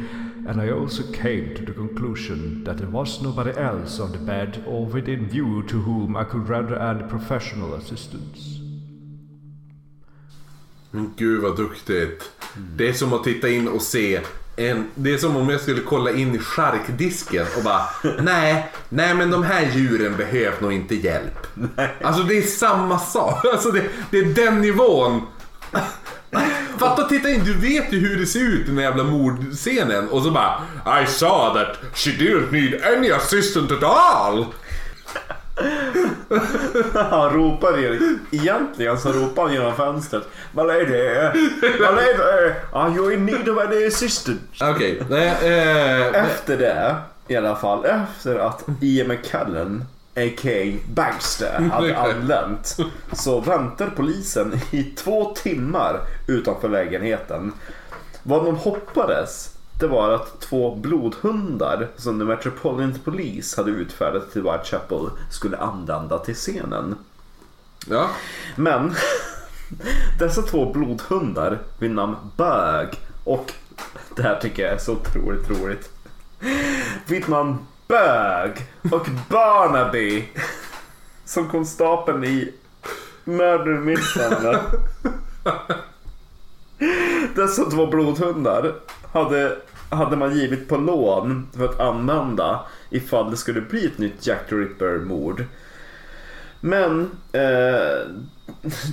[0.49, 4.63] and I also came to the conclusion that there was nobody else on the bed
[4.67, 8.61] or within view to whom I could render any professional assistance.
[10.91, 12.31] Men gud vad duktigt.
[12.77, 14.21] Det är som att titta in och se
[14.57, 17.83] en, det är som om jag skulle kolla in i charkdisken och bara
[18.23, 21.47] nej, nej men de här djuren behöver nog inte hjälp.
[22.03, 23.45] Alltså det är samma sak.
[23.45, 25.23] Alltså det, det är den nivån.
[26.79, 30.23] Fatta titta in, du vet ju hur det ser ut i den jävla mordscenen och
[30.23, 30.61] så bara
[31.03, 34.47] I saw that she didn't need any assistant at all.
[37.11, 38.03] Han ropar Erik.
[38.31, 40.29] Egentligen så ropar han genom fönstret.
[40.53, 41.33] Vad är det?
[41.81, 42.55] Vad är det?
[42.73, 44.41] Are you in need of any assistance?
[44.61, 46.97] Okej, nej, eh, Efter det,
[47.29, 49.85] i alla fall, efter att Ian McKellen,
[50.17, 50.79] a.k.a.
[50.95, 52.77] Bagster, hade anlänt.
[53.13, 57.53] Så väntar polisen i två timmar utanför lägenheten.
[58.23, 64.43] Vad de hoppades, det var att två blodhundar som The Metropolitan Police hade utfärdat till
[64.43, 66.95] Whitechapel skulle anlända till scenen.
[67.89, 68.11] ja.
[68.57, 68.95] Men
[70.19, 72.89] dessa två blodhundar vid namn Bög
[73.25, 73.53] och
[74.17, 75.91] det här tycker jag är så otroligt roligt.
[77.07, 78.53] Vid namn Bög
[78.93, 80.25] och Barnaby
[81.25, 82.53] som konstapeln i
[83.25, 84.63] Murder Midsommar.
[87.35, 88.75] Dessa två blodhundar
[89.13, 89.57] hade,
[89.91, 92.61] hade man givit på lån för att använda
[92.91, 95.45] ifall det skulle bli ett nytt Jack the Ripper-mord.
[96.61, 98.11] Men eh,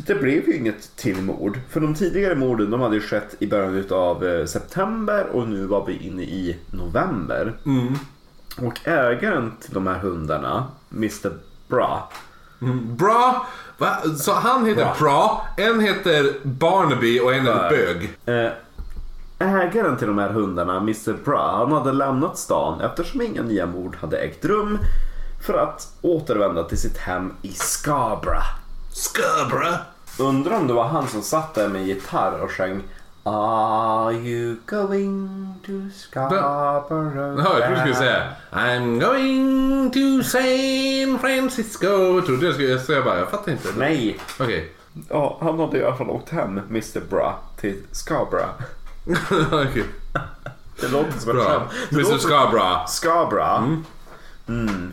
[0.07, 1.59] det blev ju inget till mord.
[1.69, 5.65] För de tidigare morden de hade ju skett i början av eh, september och nu
[5.65, 7.53] var vi inne i november.
[7.65, 7.93] Mm.
[8.61, 11.31] Och ägaren till de här hundarna, Mr.
[11.67, 12.09] Bra,
[12.85, 13.47] Bra!
[13.77, 13.97] Va?
[14.17, 14.95] Så han heter Bra.
[14.99, 18.17] Bra, en heter Barnaby och en heter Bög.
[18.25, 18.51] Eh,
[19.39, 21.13] ägaren till de här hundarna, Mr.
[21.25, 24.77] Bra, han hade lämnat stan eftersom inga nya mord hade ägt rum
[25.45, 28.49] för att återvända till sitt hem i Scarborough.
[28.91, 29.77] Scarborough.
[30.19, 32.83] Undrar om det var han som satt där med gitarr och sjöng
[33.25, 37.43] Are you going to Scarborough?
[37.43, 41.87] Ja, jag trodde du skulle säga I'm going to San Francisco.
[42.15, 43.67] Jag trodde jag skulle säga bara, jag fattar inte.
[43.77, 44.71] Nej, Okej.
[45.09, 46.99] ja, han hade i alla fall åkt hem, Mr.
[47.09, 48.51] Bra, till Scarborough.
[50.81, 51.67] Det låter som en Bra.
[51.89, 52.85] Det Mr låter- Scarborough.
[52.87, 53.63] Scarborough.
[54.47, 54.91] Mm.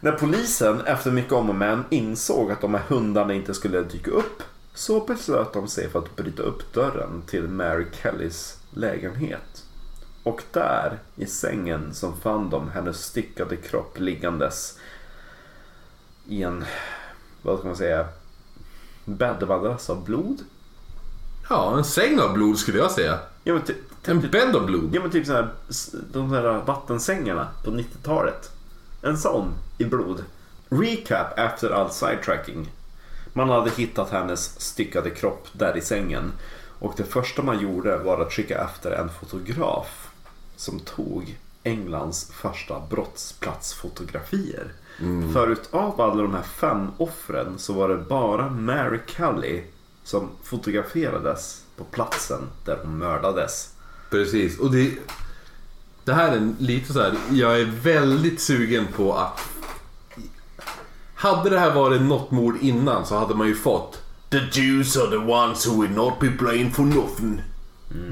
[0.00, 4.10] När polisen efter mycket om och men insåg att de här hundarna inte skulle dyka
[4.10, 4.42] upp
[4.74, 9.64] så beslöt de sig för att bryta upp dörren till Mary Kellys lägenhet.
[10.22, 14.78] Och där, i sängen, som fann de hennes styckade kropp liggandes
[16.28, 16.64] i en,
[17.42, 18.08] vad ska man säga,
[19.04, 20.38] bäddmadrass av blod.
[21.48, 23.18] Ja, en säng av blod skulle jag säga.
[23.44, 23.62] Ja men,
[24.04, 24.90] En bädd av blod.
[24.94, 25.48] ja, men typ så här,
[26.12, 28.50] de här vattensängarna på 90-talet.
[29.02, 30.24] En sån i blod.
[30.68, 32.72] Recap efter all sidetracking.
[33.36, 36.32] Man hade hittat hennes styckade kropp där i sängen.
[36.78, 40.08] Och det första man gjorde var att skicka efter en fotograf
[40.56, 44.72] som tog Englands första brottsplatsfotografier.
[45.32, 49.62] För utav alla de här fem offren så var det bara Mary Kelly
[50.04, 53.70] som fotograferades på platsen där hon mördades.
[54.10, 54.58] Precis.
[54.58, 54.92] Och det,
[56.04, 57.14] det här är lite så här.
[57.30, 59.40] Jag är väldigt sugen på att...
[61.24, 65.10] Hade det här varit något mord innan så hade man ju fått The Jews are
[65.10, 67.42] the ones who will not be blamed for nothing.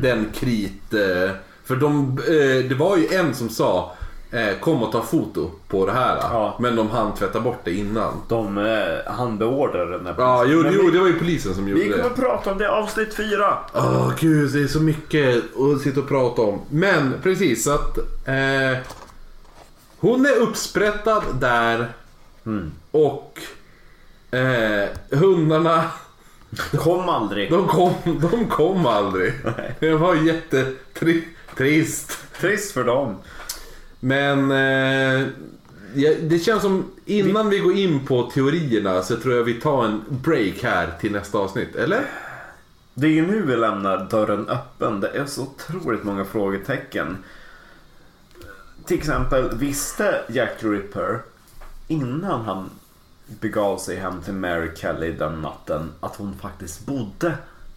[0.01, 0.94] Den krit...
[0.94, 1.30] Eh,
[1.64, 3.93] för de, eh, det var ju en som sa
[4.30, 6.16] eh, kom och ta foto på det här.
[6.16, 6.56] Ja.
[6.60, 8.12] Men de hann tvätta bort det innan.
[8.28, 11.68] De, eh, han beordrade den här Ja, jo, jo, vi, det var ju polisen som
[11.68, 12.02] gjorde vi det.
[12.02, 13.59] kommer prata om det i avsnitt fyra.
[13.74, 16.60] Åh gud, det är så mycket att sitta och prata om.
[16.70, 17.98] Men precis, så att...
[18.24, 18.78] Eh,
[19.98, 21.89] hon är uppsprättad där.
[22.93, 23.40] Och
[24.31, 25.90] eh, hundarna,
[26.78, 27.51] Kom aldrig.
[27.51, 29.32] de kom, de kom aldrig.
[29.81, 32.19] Det var jättetrist.
[32.39, 33.16] Trist för dem.
[34.01, 35.27] Men eh,
[36.20, 40.02] det känns som innan vi går in på teorierna så tror jag vi tar en
[40.09, 41.77] break här till nästa avsnitt.
[41.77, 42.05] Eller?
[42.94, 45.01] Det är ju nu vi lämnar dörren öppen.
[45.01, 47.16] Det är så otroligt många frågetecken.
[48.85, 51.19] Till exempel, visste Jack the Ripper
[51.89, 52.70] innan han
[53.26, 57.34] begav sig hem till Mary Kelly den natten att hon faktiskt bodde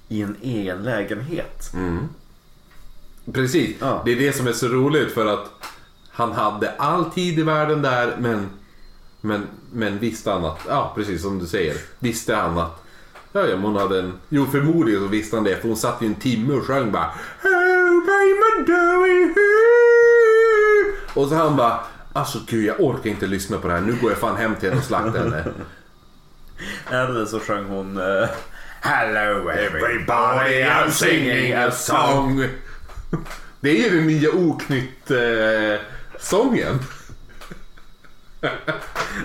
[0.08, 1.72] i en egen lägenhet?
[3.34, 4.02] Precis, Ja.
[4.06, 5.46] det är det som är så roligt för att
[6.12, 8.50] han hade all tid i världen där men,
[9.22, 12.82] men, men visste han att, ja precis som du säger, visste han att
[13.32, 14.14] Ja, ja, hon hade en...
[14.30, 17.12] Jo, förmodligen så visste han det för hon satt ju en timme och sjöng bara
[17.44, 19.36] Oh, baby, doing
[21.14, 21.80] Och så han bara
[22.16, 23.82] Alltså gud, jag orkar inte lyssna på det här.
[23.82, 25.44] Nu går jag fan hem till henne och slaktar henne.
[26.92, 28.30] Eller så sjöng hon eh,
[28.82, 32.48] Hello Everybody, I'm singing a song.
[33.60, 36.80] Det är ju den nya Oknytt-sången.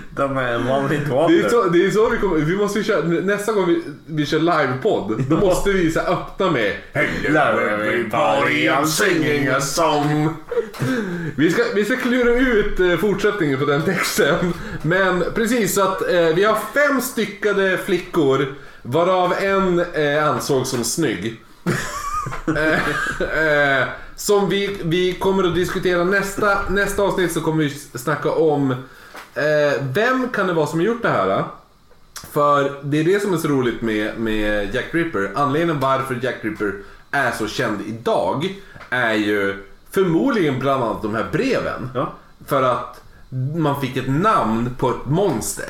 [0.09, 2.37] Den är en vanlig det, är så, det är så vi kommer...
[2.37, 6.51] Vi måste köra, nästa gång vi, vi kör livepodd, då måste vi så här öppna
[6.51, 10.29] med Hello everybody, I'm singing a song.
[11.35, 14.53] Vi ska, vi ska klura ut eh, fortsättningen på den texten.
[14.81, 20.83] Men precis, så att eh, vi har fem styckade flickor, varav en eh, ansågs som
[20.83, 21.41] snygg.
[22.47, 27.69] Eh, eh, som vi, vi kommer att diskutera nästa, nästa avsnitt så kommer vi
[27.99, 28.75] snacka om
[29.35, 31.43] eh, vem kan det vara som har gjort det här?
[32.31, 35.31] För det är det som är så roligt med, med Jack Ripper.
[35.35, 36.73] Anledningen varför Jack Ripper
[37.11, 38.55] är så känd idag
[38.89, 41.89] är ju förmodligen bland annat de här breven.
[41.95, 42.13] Ja.
[42.45, 43.01] För att
[43.55, 45.69] man fick ett namn på ett monster.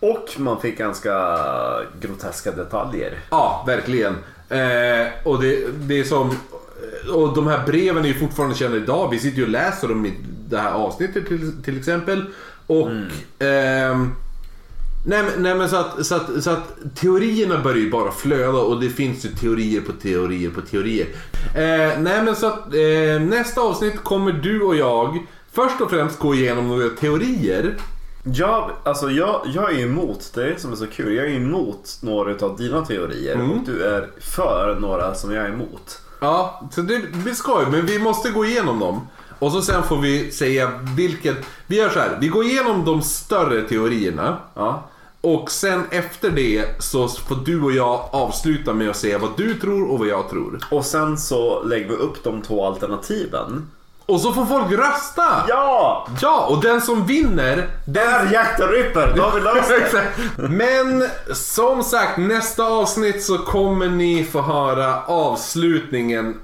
[0.00, 1.38] Och man fick ganska
[2.00, 3.18] groteska detaljer.
[3.30, 4.14] Ja, verkligen.
[4.48, 6.36] Eh, och det, det är som...
[7.14, 9.10] Och de här breven är ju fortfarande kända idag.
[9.10, 10.02] Vi sitter ju och läser dem
[10.48, 12.24] det här avsnittet till, till exempel.
[12.66, 12.90] Och
[13.38, 14.12] ehm,
[15.08, 18.58] Nej men, nej, men så, att, så, att, så att teorierna börjar ju bara flöda
[18.58, 21.06] och det finns ju teorier på teorier på teorier.
[21.54, 26.18] Eh, nej men så att eh, nästa avsnitt kommer du och jag först och främst
[26.18, 27.76] gå igenom några teorier.
[28.34, 31.36] Jag, alltså jag, jag är emot, det är det som är så kul, jag är
[31.36, 36.00] emot några av dina teorier och du är för några som jag är emot.
[36.20, 39.00] Ja, så det blir skoj, men vi måste gå igenom dem.
[39.38, 41.36] Och så sen får vi säga vilket...
[41.66, 44.36] Vi gör så här, vi går igenom de större teorierna.
[44.54, 44.88] Ja.
[45.20, 49.54] Och sen efter det så får du och jag avsluta med att säga vad du
[49.54, 50.58] tror och vad jag tror.
[50.70, 53.70] Och sen så lägger vi upp de två alternativen.
[54.06, 55.44] Och så får folk rösta!
[55.48, 56.08] Ja!
[56.20, 57.68] Ja, och den som vinner...
[57.86, 58.26] Där
[58.72, 60.04] Ripper, då har vi löst det.
[60.48, 66.34] Men som sagt, nästa avsnitt så kommer ni få höra avslutningen.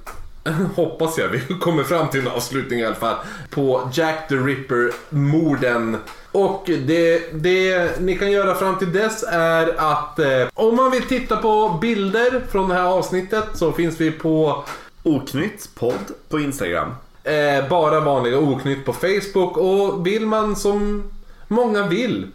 [0.77, 3.17] Hoppas jag vi kommer fram till en avslutning i alla fall.
[3.51, 5.97] På Jack the Ripper-morden.
[6.33, 11.03] Och det, det ni kan göra fram till dess är att eh, om man vill
[11.03, 14.65] titta på bilder från det här avsnittet så finns vi på
[15.03, 16.95] Oknytt podd på Instagram.
[17.25, 21.11] Eh, bara vanliga oknytt på Facebook och vill man som
[21.49, 22.29] många vill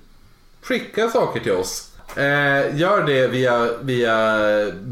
[0.61, 1.86] skicka saker till oss.
[2.15, 4.37] Eh, gör det via, via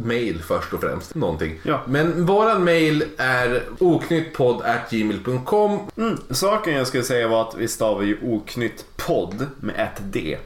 [0.04, 1.16] mail först och främst.
[1.16, 1.60] Någonting.
[1.64, 1.82] Ja.
[1.86, 6.18] Men våran mail är oknyttpodd.gmail.com Mm.
[6.30, 10.38] Saken jag skulle säga var att vi stavar ju oknytt podd med ett D.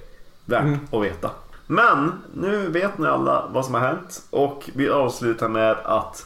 [0.45, 1.31] Värt att veta.
[1.67, 6.25] Men nu vet ni alla vad som har hänt och vi avslutar med att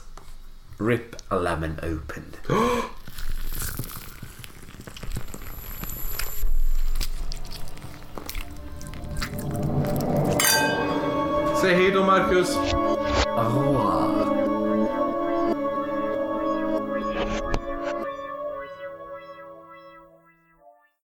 [0.79, 1.51] RIP 11
[1.83, 2.37] opened.
[11.61, 12.57] Säg hej då Marcus.
[13.37, 14.42] Aroa.